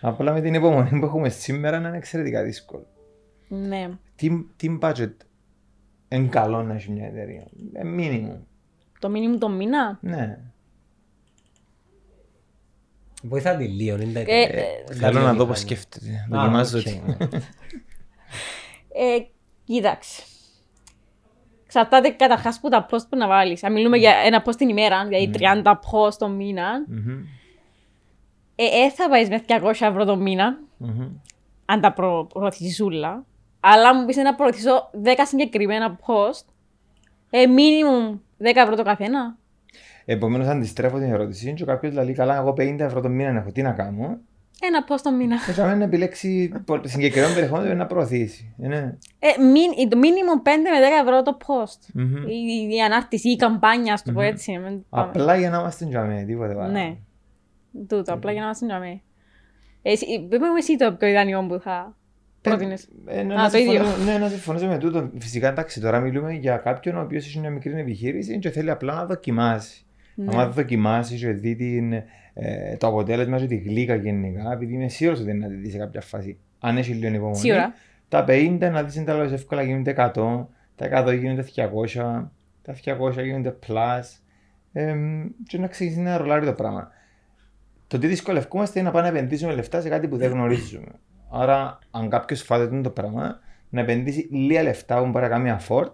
[0.00, 2.86] Απλά με την υπομονή που έχουμε σήμερα είναι εξαιρετικά δύσκολο.
[3.54, 3.90] Ναι.
[4.16, 5.12] Τι, τι budget
[6.08, 8.38] είναι καλό να έχει μια εταιρεία; Ε, minimum.
[8.98, 10.38] Το μήνυμο το μήνα; Ναι.
[13.22, 15.46] Βοηθάτε λίγο, είναι Ε, τα- ε, τα Θέλω να δω βιομηχανία.
[15.46, 16.10] πώς σκέφτεται.
[16.10, 17.02] Α, Δοκιμάζω οκ, ότι.
[17.06, 17.16] ναι.
[18.96, 19.26] Ε,
[19.64, 20.22] κοίταξε.
[21.64, 23.64] Εξαρτάται καταρχάς που τα post που να βάλεις.
[23.64, 25.30] Αν μιλούμε για ένα post την ημέρα, δηλαδή
[25.64, 27.08] 30 post το μήνα, Μμμ,
[28.56, 31.08] ε, ε, θα πάει με 200 ευρώ το μήνα, μμμ.
[31.64, 33.24] αν τα προ, προωθήσεις όλα.
[33.66, 36.44] Αλλά αν μου πεις να προωθήσω 10 συγκεκριμένα post,
[37.30, 39.36] ε, minimum 10 ευρώ το καθένα.
[40.04, 43.62] Επομένως αντιστρέφω την ερώτηση και κάποιος λέει καλά εγώ 50 ευρώ το μήνα έχω τι
[43.62, 44.18] να κάνω;
[44.62, 45.36] Ένα post το μήνα.
[45.46, 48.54] και θα να επιλέξει πο- συγκεκριμένο περιεχόμενο για να προωθήσει.
[48.62, 48.96] Ε, ναι.
[49.18, 51.88] Ε, μην, το minimum 5 με 10 ευρώ το post.
[51.94, 52.16] Μμμ.
[52.28, 54.50] Η, η ανάρτηση ή η καμπάνια, ας το πω έτσι.
[54.58, 55.04] μην πάμε.
[55.08, 56.72] Απλά για να είμαστε τζαμί, τίποτε άλλο.
[56.72, 56.96] Ναι.
[57.88, 59.00] Τούτο, απλά για να μας συντραμε.
[59.82, 61.96] Εσύ, πες μου εσύ το πιο ιδανικό που θα
[62.50, 62.88] πρότεινες.
[63.06, 63.72] Ε, ναι, Α, να το ίδιο.
[63.72, 65.10] συμφωνήσω- Ναι, να συμφωνήσω με τούτο.
[65.18, 68.94] Φυσικά, εντάξει, τώρα μιλούμε για κάποιον ο οποίος έχει μια μικρή επιχείρηση και θέλει απλά
[68.94, 69.84] να δοκιμάσει.
[70.14, 70.36] Ναι.
[70.36, 71.92] Αν δοκιμάσει και δει την,
[72.34, 75.70] ε, το αποτέλεσμα και τη γλύκα γενικά, επειδή είμαι σίγουρος ότι είναι να τη δει
[75.70, 76.38] σε κάποια φάση.
[76.60, 77.36] Αν έχει λίγο υπομονή.
[77.36, 77.74] Σίγουρα.
[78.08, 82.30] Τα 50 να δεις εντάλλω εύκολα γίνονται 100, τα 100 γίνονται 200,
[82.62, 84.02] τα 200 γίνονται plus.
[84.72, 84.94] Ε,
[85.46, 86.90] και να ξεκινήσει να ρολάρει το πράγμα.
[87.86, 90.88] Το τι δυσκολευκούμαστε είναι να πάμε να επενδύσουμε λεφτά σε κάτι που δεν γνωρίζουμε.
[91.34, 95.92] Άρα, αν κάποιος φάτε το πράγμα, να επενδύσει λίγα λεφτά που μπορεί να κάνει afford,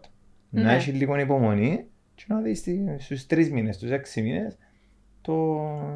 [0.50, 0.74] να Ναι.
[0.74, 1.84] έχει λίγο υπομονή
[2.14, 2.64] και να δεις
[2.98, 4.58] στους τρεις μήνες, στους έξι μήνες,
[5.20, 5.34] το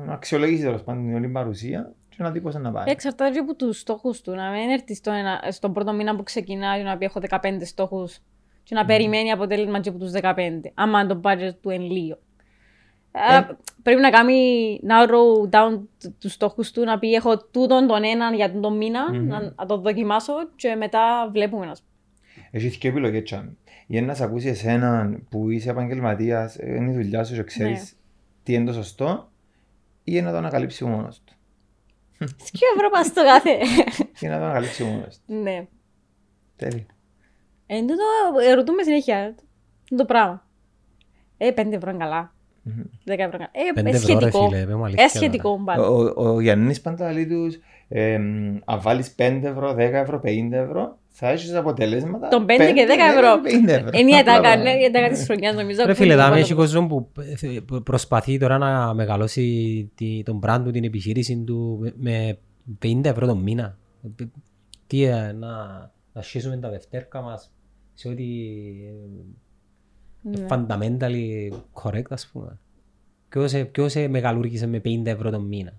[0.06, 2.84] να αξιολογήσει τέλος πάντων την όλη παρουσία και να δει πώς να πάει.
[2.90, 4.30] Εξαρτάται και από τους στόχους του.
[4.34, 8.18] Να μην έρθεις στο ένα, στον πρώτο μήνα που ξεκινάει να πει έχω 15 στόχους
[8.62, 10.70] και να περιμένει αποτέλεσμα και από τους 15.
[10.74, 12.18] Άμα το budget του είναι λίγο.
[13.16, 13.40] Ε,
[13.82, 15.80] πρέπει να κάνει narrow down
[16.18, 19.66] τους στόχους του, να πει έχω τούτον τον έναν για τον τον μήνα, να, να
[19.66, 21.70] το δοκιμάσω και μετά βλέπουμε.
[21.70, 22.46] ας πούμε.
[22.50, 23.56] Έχεις και επιλογές τσάμι.
[23.86, 27.98] Ή να σε ακούσει εσέναν που είσαι επαγγελματίας, είναι η δουλειά σου και ξέρεις Ναι.
[28.42, 29.30] τι είναι το σωστό,
[30.04, 31.34] ή να το ανακαλύψει μόνος του.
[32.44, 33.50] Σκιο ευρώ πας στο κάθε.
[34.20, 35.34] Ή να το ανακαλύψει μόνος του.
[35.42, 35.66] ναι.
[36.56, 36.86] Τέλει.
[37.66, 38.02] Εν τούτο
[38.48, 39.34] ε, ρωτούμε συνέχεια
[39.96, 40.46] το πράγμα.
[41.38, 42.33] Ε, 5 ευρώ είναι καλά.
[42.66, 42.70] 10
[43.04, 43.48] ευρώ είναι καλά.
[43.52, 44.48] Ε, Πέντε ε, ευρώ, ρε σχετικό.
[44.48, 45.82] φίλε, πες μου αλήθεια Ε, σχετικό Ο, πάντα.
[45.88, 47.58] ο, ο Γιάννης πάντα λέει τους,
[47.88, 48.14] ε,
[48.64, 52.28] αν βάλεις 5 ευρώ, 10 ευρώ, 50 ευρώ, θα έχεις αποτελέσματα.
[52.28, 53.40] Τον 5 και 10 ευρώ.
[53.64, 53.88] 50 ευρώ.
[53.92, 55.82] Είναι η Απλά ατάκα, το- ναι, η ατάκα της χρονιάς νομίζω.
[55.86, 57.08] Ρε φίλε, που δάμε είναι έχει το- κόσμο που
[57.40, 62.38] ε, που προσπαθεί τώρα να μεγαλώσει τη- τον brand του, την επιχείρηση του με- με
[62.86, 63.78] 50 ευρώ το μήνα.
[64.20, 64.24] Ε,
[64.86, 65.48] Τι, ε, να,
[66.12, 67.50] να σχίσουμε τα δευτέρκα μας
[67.94, 68.22] σε ό,τι
[68.86, 68.92] ε,
[70.30, 70.46] Ναι.
[70.48, 71.48] fundamentally
[71.82, 72.58] correct, ας πούμε.
[73.28, 75.72] Ποιος, ε, ποιος ε, μεγαλούργησε με 50 ευρώ το μήνα;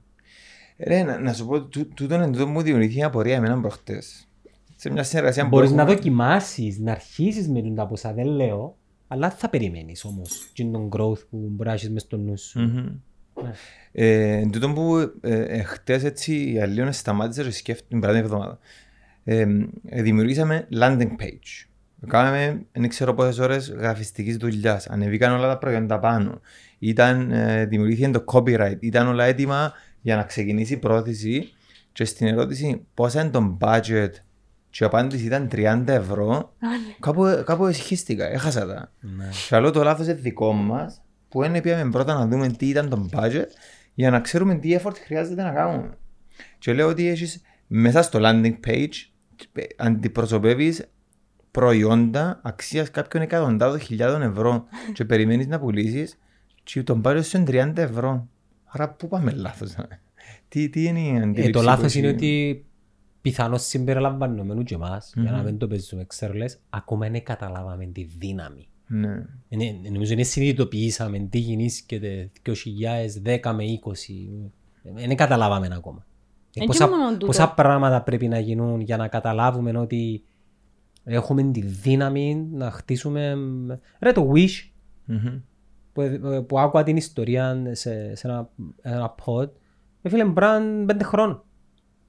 [0.77, 4.27] Ρε, να, να σου πω, τού- τούτον εν τούτο μου δημιουργήθηκε μια απορία εμένα προχτές.
[4.75, 8.77] Σε μια συνεργασία που Μπορείς να έχουμε- δοκιμάσεις, να αρχίσεις με τα ποσά, δεν λέω,
[9.07, 12.59] αλλά θα περιμένεις όμως και τον growth που μπορεί να έχεις μες στο νου σου.
[12.59, 12.85] Μμμ.
[13.43, 13.51] Ναι.
[13.91, 18.17] Ε, εν τούτον που ε, ε, χτες έτσι η Αλλίων σταμάτησε και σκέφτηκε την πρώτη
[18.17, 18.59] εβδομάδα.
[19.23, 19.45] Ε,
[19.85, 21.67] ε, δημιουργήσαμε landing page.
[22.07, 24.87] Κάναμε, δεν ξέρω πόσες ώρες γραφιστικής δουλειάς.
[24.87, 26.41] Ανεβήκαν όλα τα προϊόντα πάνω.
[26.79, 28.77] Ήταν, ε, δημιουργήθηκε το copyright.
[28.79, 31.53] Ήταν όλα έτοιμα για να ξεκινήσει η πρόθεση.
[31.91, 34.09] Και στην ερώτηση πόσα είναι το budget
[34.75, 36.53] και η απάντηση ήταν 30 ευρώ,
[36.99, 38.91] κάπου, κάπου εσχίστηκα, έχασα τα.
[38.99, 39.29] Ναι.
[39.47, 42.89] Και άλλο το λάθος είναι δικό μας, που δεν πήγαμε πρώτα να δούμε τι ήταν
[42.89, 43.45] το budget,
[43.93, 45.97] για να ξέρουμε τι effort χρειάζεται να κάνουμε.
[46.57, 48.93] Και λέω ότι έχεις μέσα στο landing page
[49.53, 50.85] ε, αντιπροσωπεύεις
[51.59, 56.17] προϊόντα αξίας κάποιων εκατοντάδων χιλιάδων ευρώ και περιμένεις να πουλήσεις
[56.63, 58.27] και τον budget σου είναι 30 ευρώ.
[58.65, 59.75] Άρα πού πάμε λάθος.
[60.47, 62.65] Τι, τι είναι η Ε, αντίληψη το που λάθος έχει- είναι ότι
[63.21, 65.43] πιθανώς συμπεριλαμβανομένου και εμάς, για να Μμμ.
[65.45, 68.67] μην το παίζουμε ξέρλες, ακόμα δεν καταλάβαμε τη δύναμη.
[68.87, 69.25] Ναι.
[69.49, 74.29] Είναι, νομίζω δεν συνειδητοποιήσαμε τι γεννήσκεται 2010 με 20.
[75.07, 76.05] Δεν καταλάβαμε ακόμα.
[76.53, 77.25] Ε, Εν και πόσα, μόνο τούτο.
[77.25, 80.23] πόσα πράγματα πρέπει να γίνουν για να καταλάβουμε ότι
[81.05, 83.35] έχουμε τη δύναμη να χτίσουμε...
[83.99, 84.69] Ρε το Wish
[85.05, 85.39] Μμμ.
[85.93, 86.03] που,
[86.47, 88.49] που άκουα την ιστορία σε, σε ένα,
[88.81, 89.49] ένα pod
[90.01, 91.43] έφυγε μπραν πέντε χρόνων.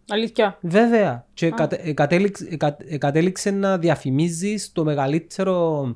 [0.08, 0.58] Αλήθεια.
[0.60, 1.26] Βέβαια.
[1.34, 5.86] Και κατε, ε, κατέληξε, ε, κα- ε, κατέληξε να διαφημίζεις το μεγαλύτερο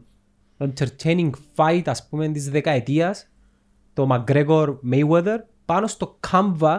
[0.59, 3.28] entertaining fight, ας πούμε, της δεκαετίας,
[3.92, 6.78] το McGregor Mayweather, πάνω στο Canva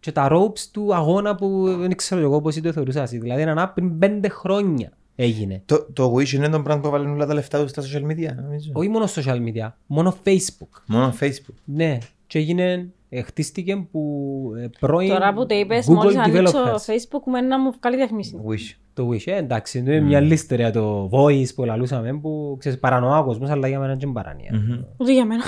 [0.00, 3.02] και τα ropes του αγώνα που δεν ξέρω εγώ πώς το θεωρούσα.
[3.02, 3.18] εσύ.
[3.18, 5.62] Δηλαδή, ένα πριν πέντε χρόνια έγινε.
[5.64, 8.34] Το, το Wish είναι το brand που βάλουν όλα τα λεφτά του στα social media,
[8.42, 8.70] νομίζω.
[8.74, 10.82] Όχι μόνο social media, μόνο Facebook.
[10.86, 11.54] Μόνο Facebook.
[11.64, 16.58] Ναι, και έγινε, ε, χτίστηκε που ε, πρώην Τώρα που το είπες, Google μόλις ανοίξω
[16.64, 16.92] developers.
[16.92, 18.40] Facebook μου είναι να μου βγάλει διαφημίση.
[18.48, 18.76] Wish.
[18.94, 23.18] Το Wish, ε, εντάξει, είναι μια άλλη ιστορία το voice που λαλούσαμε που ξέρεις παρανοά
[23.18, 24.50] ο κόσμος, αλλά για μένα είναι και παράνοια.
[24.52, 24.82] Μμμ.
[24.96, 25.44] Ούτε για μένα.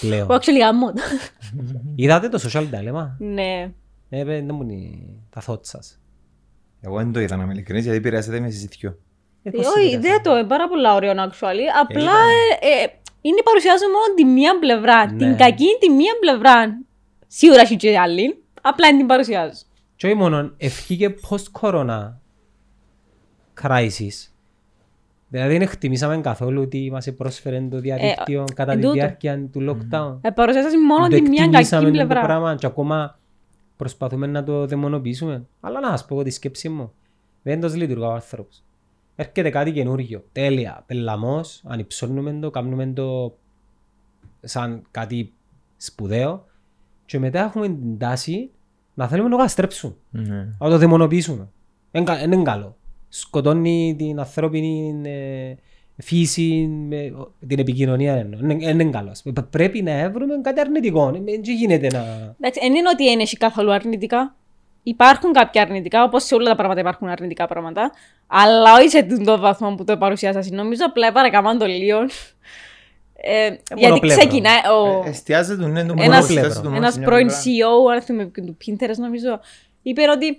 [0.00, 0.26] Πλέον.
[0.26, 0.92] Που actually γαμώ.
[1.94, 3.72] Είδατε το social dilemma; Ναι.
[4.08, 4.98] Ε, παι, δεν μου είναι
[5.30, 6.01] τα thoughts σας.
[6.84, 8.98] Εγώ δεν το είδα να είμαι ειλικρινής γιατί επηρεάζεται με συζητιό.
[9.42, 11.66] Ε, πώς Όχι, είδατε; δεν το, είναι πάρα πολλά ωραίο actually.
[11.80, 12.12] Απλά
[12.60, 12.86] ε, ε,
[13.20, 15.12] είναι παρουσιάζω μόνο τη μία πλευρά.
[15.12, 15.16] Ναι.
[15.18, 16.78] Την κακή τη μία πλευρά.
[17.26, 18.42] Σίγουρα έχει και άλλη.
[18.62, 19.52] Απλά την παρουσιάζω.
[19.96, 22.12] Και όχι μόνο, ευχήκε post-corona
[23.62, 24.28] crisis.
[25.28, 28.94] Δηλαδή δεν εκτιμήσαμε καθόλου ότι μας πρόσφερε το διαδίκτυο κατά εν τη τούτο.
[28.94, 30.18] διάρκεια του lockdown.
[30.20, 32.20] Ε, παρουσιάζω μόνο Το τη μία κακή εκτιμήσαμε το πλευρά.
[32.20, 33.18] πράγμα και ακόμα
[33.82, 35.46] προσπαθούμε να το δαιμονοποιήσουμε.
[35.60, 36.92] Αλλά να σας πω εγώ τη σκέψη μου.
[37.42, 38.62] Δεν το λειτουργώ ο άνθρωπος.
[39.16, 40.24] Έρχεται κάτι καινούργιο.
[40.32, 40.82] Τέλεια.
[40.86, 43.36] Πελαμός, ανυψώνουμε το, κάνουμε το
[44.40, 45.32] σαν κάτι
[45.76, 46.44] σπουδαίο
[47.06, 48.50] και μετά έχουμε την τάση
[48.94, 49.94] να θέλουμε να το καταστρέψουμε.
[50.10, 50.48] Ναι.
[50.58, 51.48] Να το δαιμονοποιήσουμε.
[51.90, 52.76] Δεν κα- δεν είναι καλό.
[53.08, 55.54] Σκοτώνει την ανθρώπινη ε,
[55.96, 57.12] φύση, με,
[57.48, 58.12] την επικοινωνία.
[58.14, 58.40] εννοώ.
[58.42, 59.22] Δεν δεν είναι καλός.
[59.34, 61.10] Π- Πρέπει να βρούμε κάτι αρνητικό.
[61.10, 61.98] Δεν δεν γίνεται να...
[62.40, 64.34] Εντάξει, δεν είναι ότι είναι καθόλου αρνητικά.
[64.82, 67.92] Υπάρχουν κάποια αρνητικά, όπως σε όλα τα πράγματα υπάρχουν αρνητικά πράγματα.
[68.26, 70.38] Αλλά όχι σε τον βαθμό που το παρουσιάσα.
[70.38, 70.50] εσύ.
[70.50, 71.98] Νομίζω απλά παρακαμάν το λίγο.
[73.24, 74.18] Ε, γιατί μονοπλεύρο.
[74.20, 77.26] ξεκινάει ο, Ε, Εστιάζεται, ναι, το Ένας- μόνο εστιάζεται το μόνο ένας σε μια πρώην
[77.26, 77.42] πλευρά.
[77.42, 79.40] CEO, αν θυμάμαι του Pinterest νομίζω,
[79.82, 80.38] είπε ότι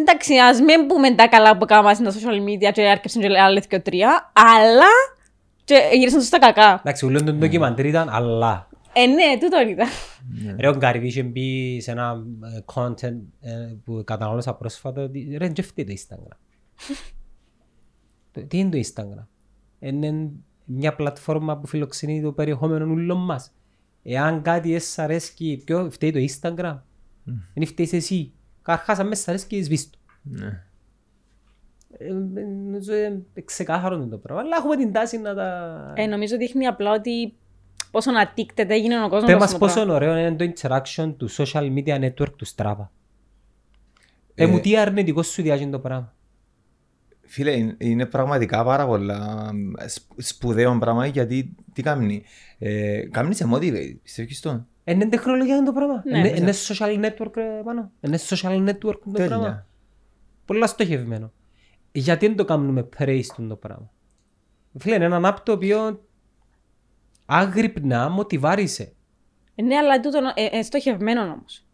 [0.00, 3.66] εντάξει, ας μην πούμε τα καλά που κάναμε στα social media και άρκεψαν και άλλες
[3.66, 4.90] και τρία, αλλά
[5.64, 6.72] και γύρισαν τους στα κακά.
[6.80, 8.68] Εντάξει, ούλον το ντοκιμαντήρ ήταν, αλλά...
[8.94, 9.86] Ε, ναι, τούτο ήταν.
[10.58, 12.22] Ρε, ο Γκάρι είχε μπει σε ένα
[12.56, 16.36] ε, content ε, που κατανάλωσα πρόσφατα ότι ρε, δεν φταίει το Instagram.
[18.32, 19.26] Το- Τι είναι το Instagram?
[19.78, 20.30] Είναι
[20.64, 23.52] μια πλατφόρμα που φιλοξενεί το περιεχόμενο όλων μας.
[24.02, 26.78] Εάν κάτι δεν σ' αρέσκει, ποιο φταίει το Instagram;
[27.54, 28.32] Δεν φταίεις εσύ.
[28.62, 29.98] Καρχάς, αν μες σ' αρέσκει, σβήστο.
[30.22, 30.62] Ναι.
[31.98, 32.12] Ε, ε,
[32.44, 34.42] Νομίζω είναι ξεκάθαρο είναι το πράγμα.
[34.42, 35.92] Αλλά έχουμε την τάση να τα...
[35.96, 37.34] Ε, νομίζω δείχνει απλά ότι
[37.90, 39.20] πόσο addicted έγινε ο κόσμος.
[39.20, 39.94] Πες προς μας το πόσο πράγμα.
[39.94, 42.86] ωραίο είναι το interaction του social media network του Strava.
[44.34, 46.14] Ε, Ε, μου τι αρνητικός σου διάζει το πράγμα.
[47.26, 49.50] Φίλε, είναι- είναι πραγματικά πάρα πολλά
[49.86, 52.22] σπ- σπουδαίο πράγμα γιατί τι κάνει.
[52.58, 54.66] Ε, κάνει σε motivate, πιστεύεις το.
[54.84, 56.02] Ε, Είναι τεχνολογία είναι το πράγμα.
[56.06, 56.18] Ναι.
[56.18, 57.90] Είναι- Είναι social network ε, πάνω.
[58.00, 59.28] Είναι social network το πράγμα.
[59.36, 59.66] Τέλεια.
[60.44, 61.32] Πολλά στοχευμένο.
[61.92, 63.90] Γιατί δεν το κάνουμε praise του το πράγμα;
[64.78, 66.00] Φίλε, είναι ένα app το οποίο
[67.26, 68.92] άγρυπνα μοτιβάρισε.
[69.54, 71.64] Ε, Ναι, αλλά τούτο ε, ε, στοχευμένο όμως.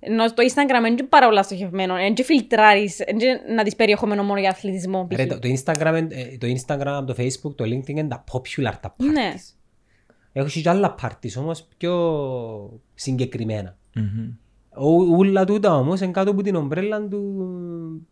[0.00, 1.98] Ενώ στο Instagram είναι και πάρα πολλά στοχευμένο.
[1.98, 5.06] Είναι και φιλτράρεις, είναι και να δεις περιεχόμενο μόνο για αθλητισμό.
[5.06, 5.16] π.χ.
[5.16, 8.94] Ρε, το, το, Instagram, ε, το Instagram, το Facebook, το LinkedIn είναι τα popular τα
[8.98, 9.12] parties.
[9.12, 9.34] Ναι.
[10.32, 13.76] Έχω και άλλα parties όμως πιο συγκεκριμένα.
[13.94, 14.30] Μμμ.
[14.76, 17.36] Ο- Ούλα τούτα όμως είναι κάτω από την ομπρέλα του,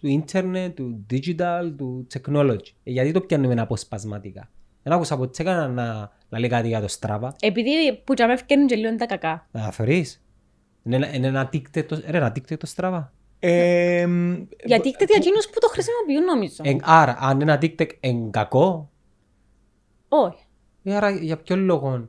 [0.00, 2.66] του ίντερνετ, του digital, του technology.
[2.82, 4.50] Ε, Γιατί το πιάνουμε αποσπασματικά.
[4.82, 7.28] Δεν άκουσα από τσέκα να, να λέει κάτι για το Strava.
[7.40, 7.70] Επειδή
[8.04, 9.46] που τζαμέ φκένουν και λίγο τα κακά.
[9.50, 10.22] Να θεωρείς.
[10.82, 13.04] Είναι, ένα- είναι ένα TikTok το, ρε, ένα TikTok το Strava.
[13.38, 14.06] Ε,
[14.64, 16.56] Γιατί TikTok για εκείνους που το χρησιμοποιούν νομίζω.
[16.62, 18.90] Εν- άρα, αν ένα TikTok είναι κακό,
[20.08, 20.44] Όχι.
[20.82, 22.08] Ε, άρα για ποιο λόγο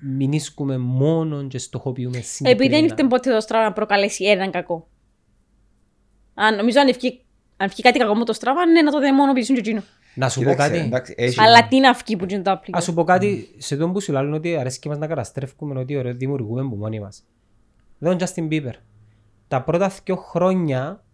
[0.00, 2.70] μηνίσκουμε μόνο και στοχοποιούμε Επειδή συγκεκριμένα.
[2.76, 4.88] δεν ήρθε ποτέ το Strava να προκαλέσει έναν κακό.
[6.34, 7.20] Αν, νομίζω αν ευκεί,
[7.56, 9.82] αν ευκεί κάτι κακό με το Strava, ναι, να το δαιμονοποιήσουν και εκείνο.
[10.14, 10.84] Να σου πω Κοίταξε, κάτι.
[10.86, 12.70] εντάξει, έχει- Αλλά τι να βγει που είναι το application.
[12.72, 15.80] Ας σου πω κάτι, σε τον που σου λάλλουν ότι αρέσει και μας να καταστρέφουμε,
[15.80, 17.24] ότι ωραίο δημιουργούμε από μόνοι μας.
[17.98, 18.72] Δεν είναι Justin Bieber.
[19.48, 21.04] Τα πρώτα δύο χρόνια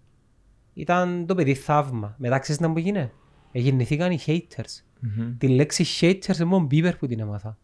[0.74, 2.14] ήταν το παιδί θαύμα.
[2.18, 3.10] Μετά ξέρεις να μου γίνει.
[3.56, 4.82] Εγεννηθήκαν οι haters.
[5.00, 5.36] Μμμ.
[5.38, 7.58] Τη λέξη haters είναι μόνο Bieber που την έμαθα.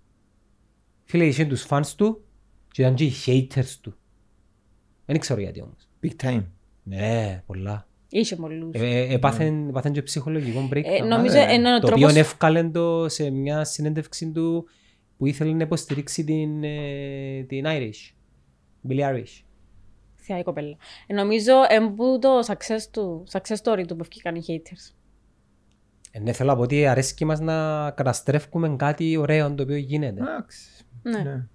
[1.04, 2.24] Φίλε, είχε τους fans του
[2.72, 3.94] και ήταν και οι haters του.
[5.06, 5.88] Δεν ξέρω γιατί όμως.
[6.02, 6.44] Big time.
[6.82, 7.88] Ναι, πολλά.
[8.08, 8.74] Είχε πολλούς.
[8.74, 10.82] Ε, ε, έπαθεν, έπαθεν και ψυχολογικό break.
[10.84, 11.52] Ε, νομίζω ναι.
[11.52, 12.16] ενώ ο το οποίο τρόπος...
[12.16, 14.68] εύκαλε το σε μια συνέντευξη του
[15.16, 18.14] που ήθελε να υποστηρίξει την, ε, την Irish.
[18.88, 19.44] Billie Irish.
[20.16, 20.76] Θεία η κοπέλα.
[21.06, 24.94] Ε, νομίζω εμπού το success, του, success story του που βγήκαν οι haters.
[26.10, 30.20] Ε, ναι, θέλω να πω ότι αρέσκει μας να καταστρέφουμε κάτι ωραίο το οποίο γίνεται.
[30.20, 30.66] Εντάξει.
[31.02, 31.18] Ναι.
[31.22, 31.46] Ναι.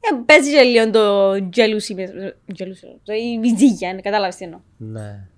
[0.00, 4.60] Ε, παίζει και λίγο το jealousy, με- jealousy, το η βυζίγια, ναι, κατάλαβες τι εννοώ.
[4.76, 5.28] Ναι.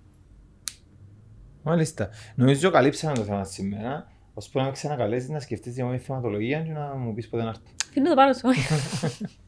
[1.62, 2.08] Μάλιστα.
[2.34, 4.10] Νομίζω καλύψαμε το θέμα σήμερα.
[4.34, 7.48] Ώσπου να με ξανακαλέσεις να σκεφτείς για μια θεματολογία και να μου πεις πότε να
[7.48, 7.62] έρθω.
[7.88, 8.48] Αφήνω το πάνω σου.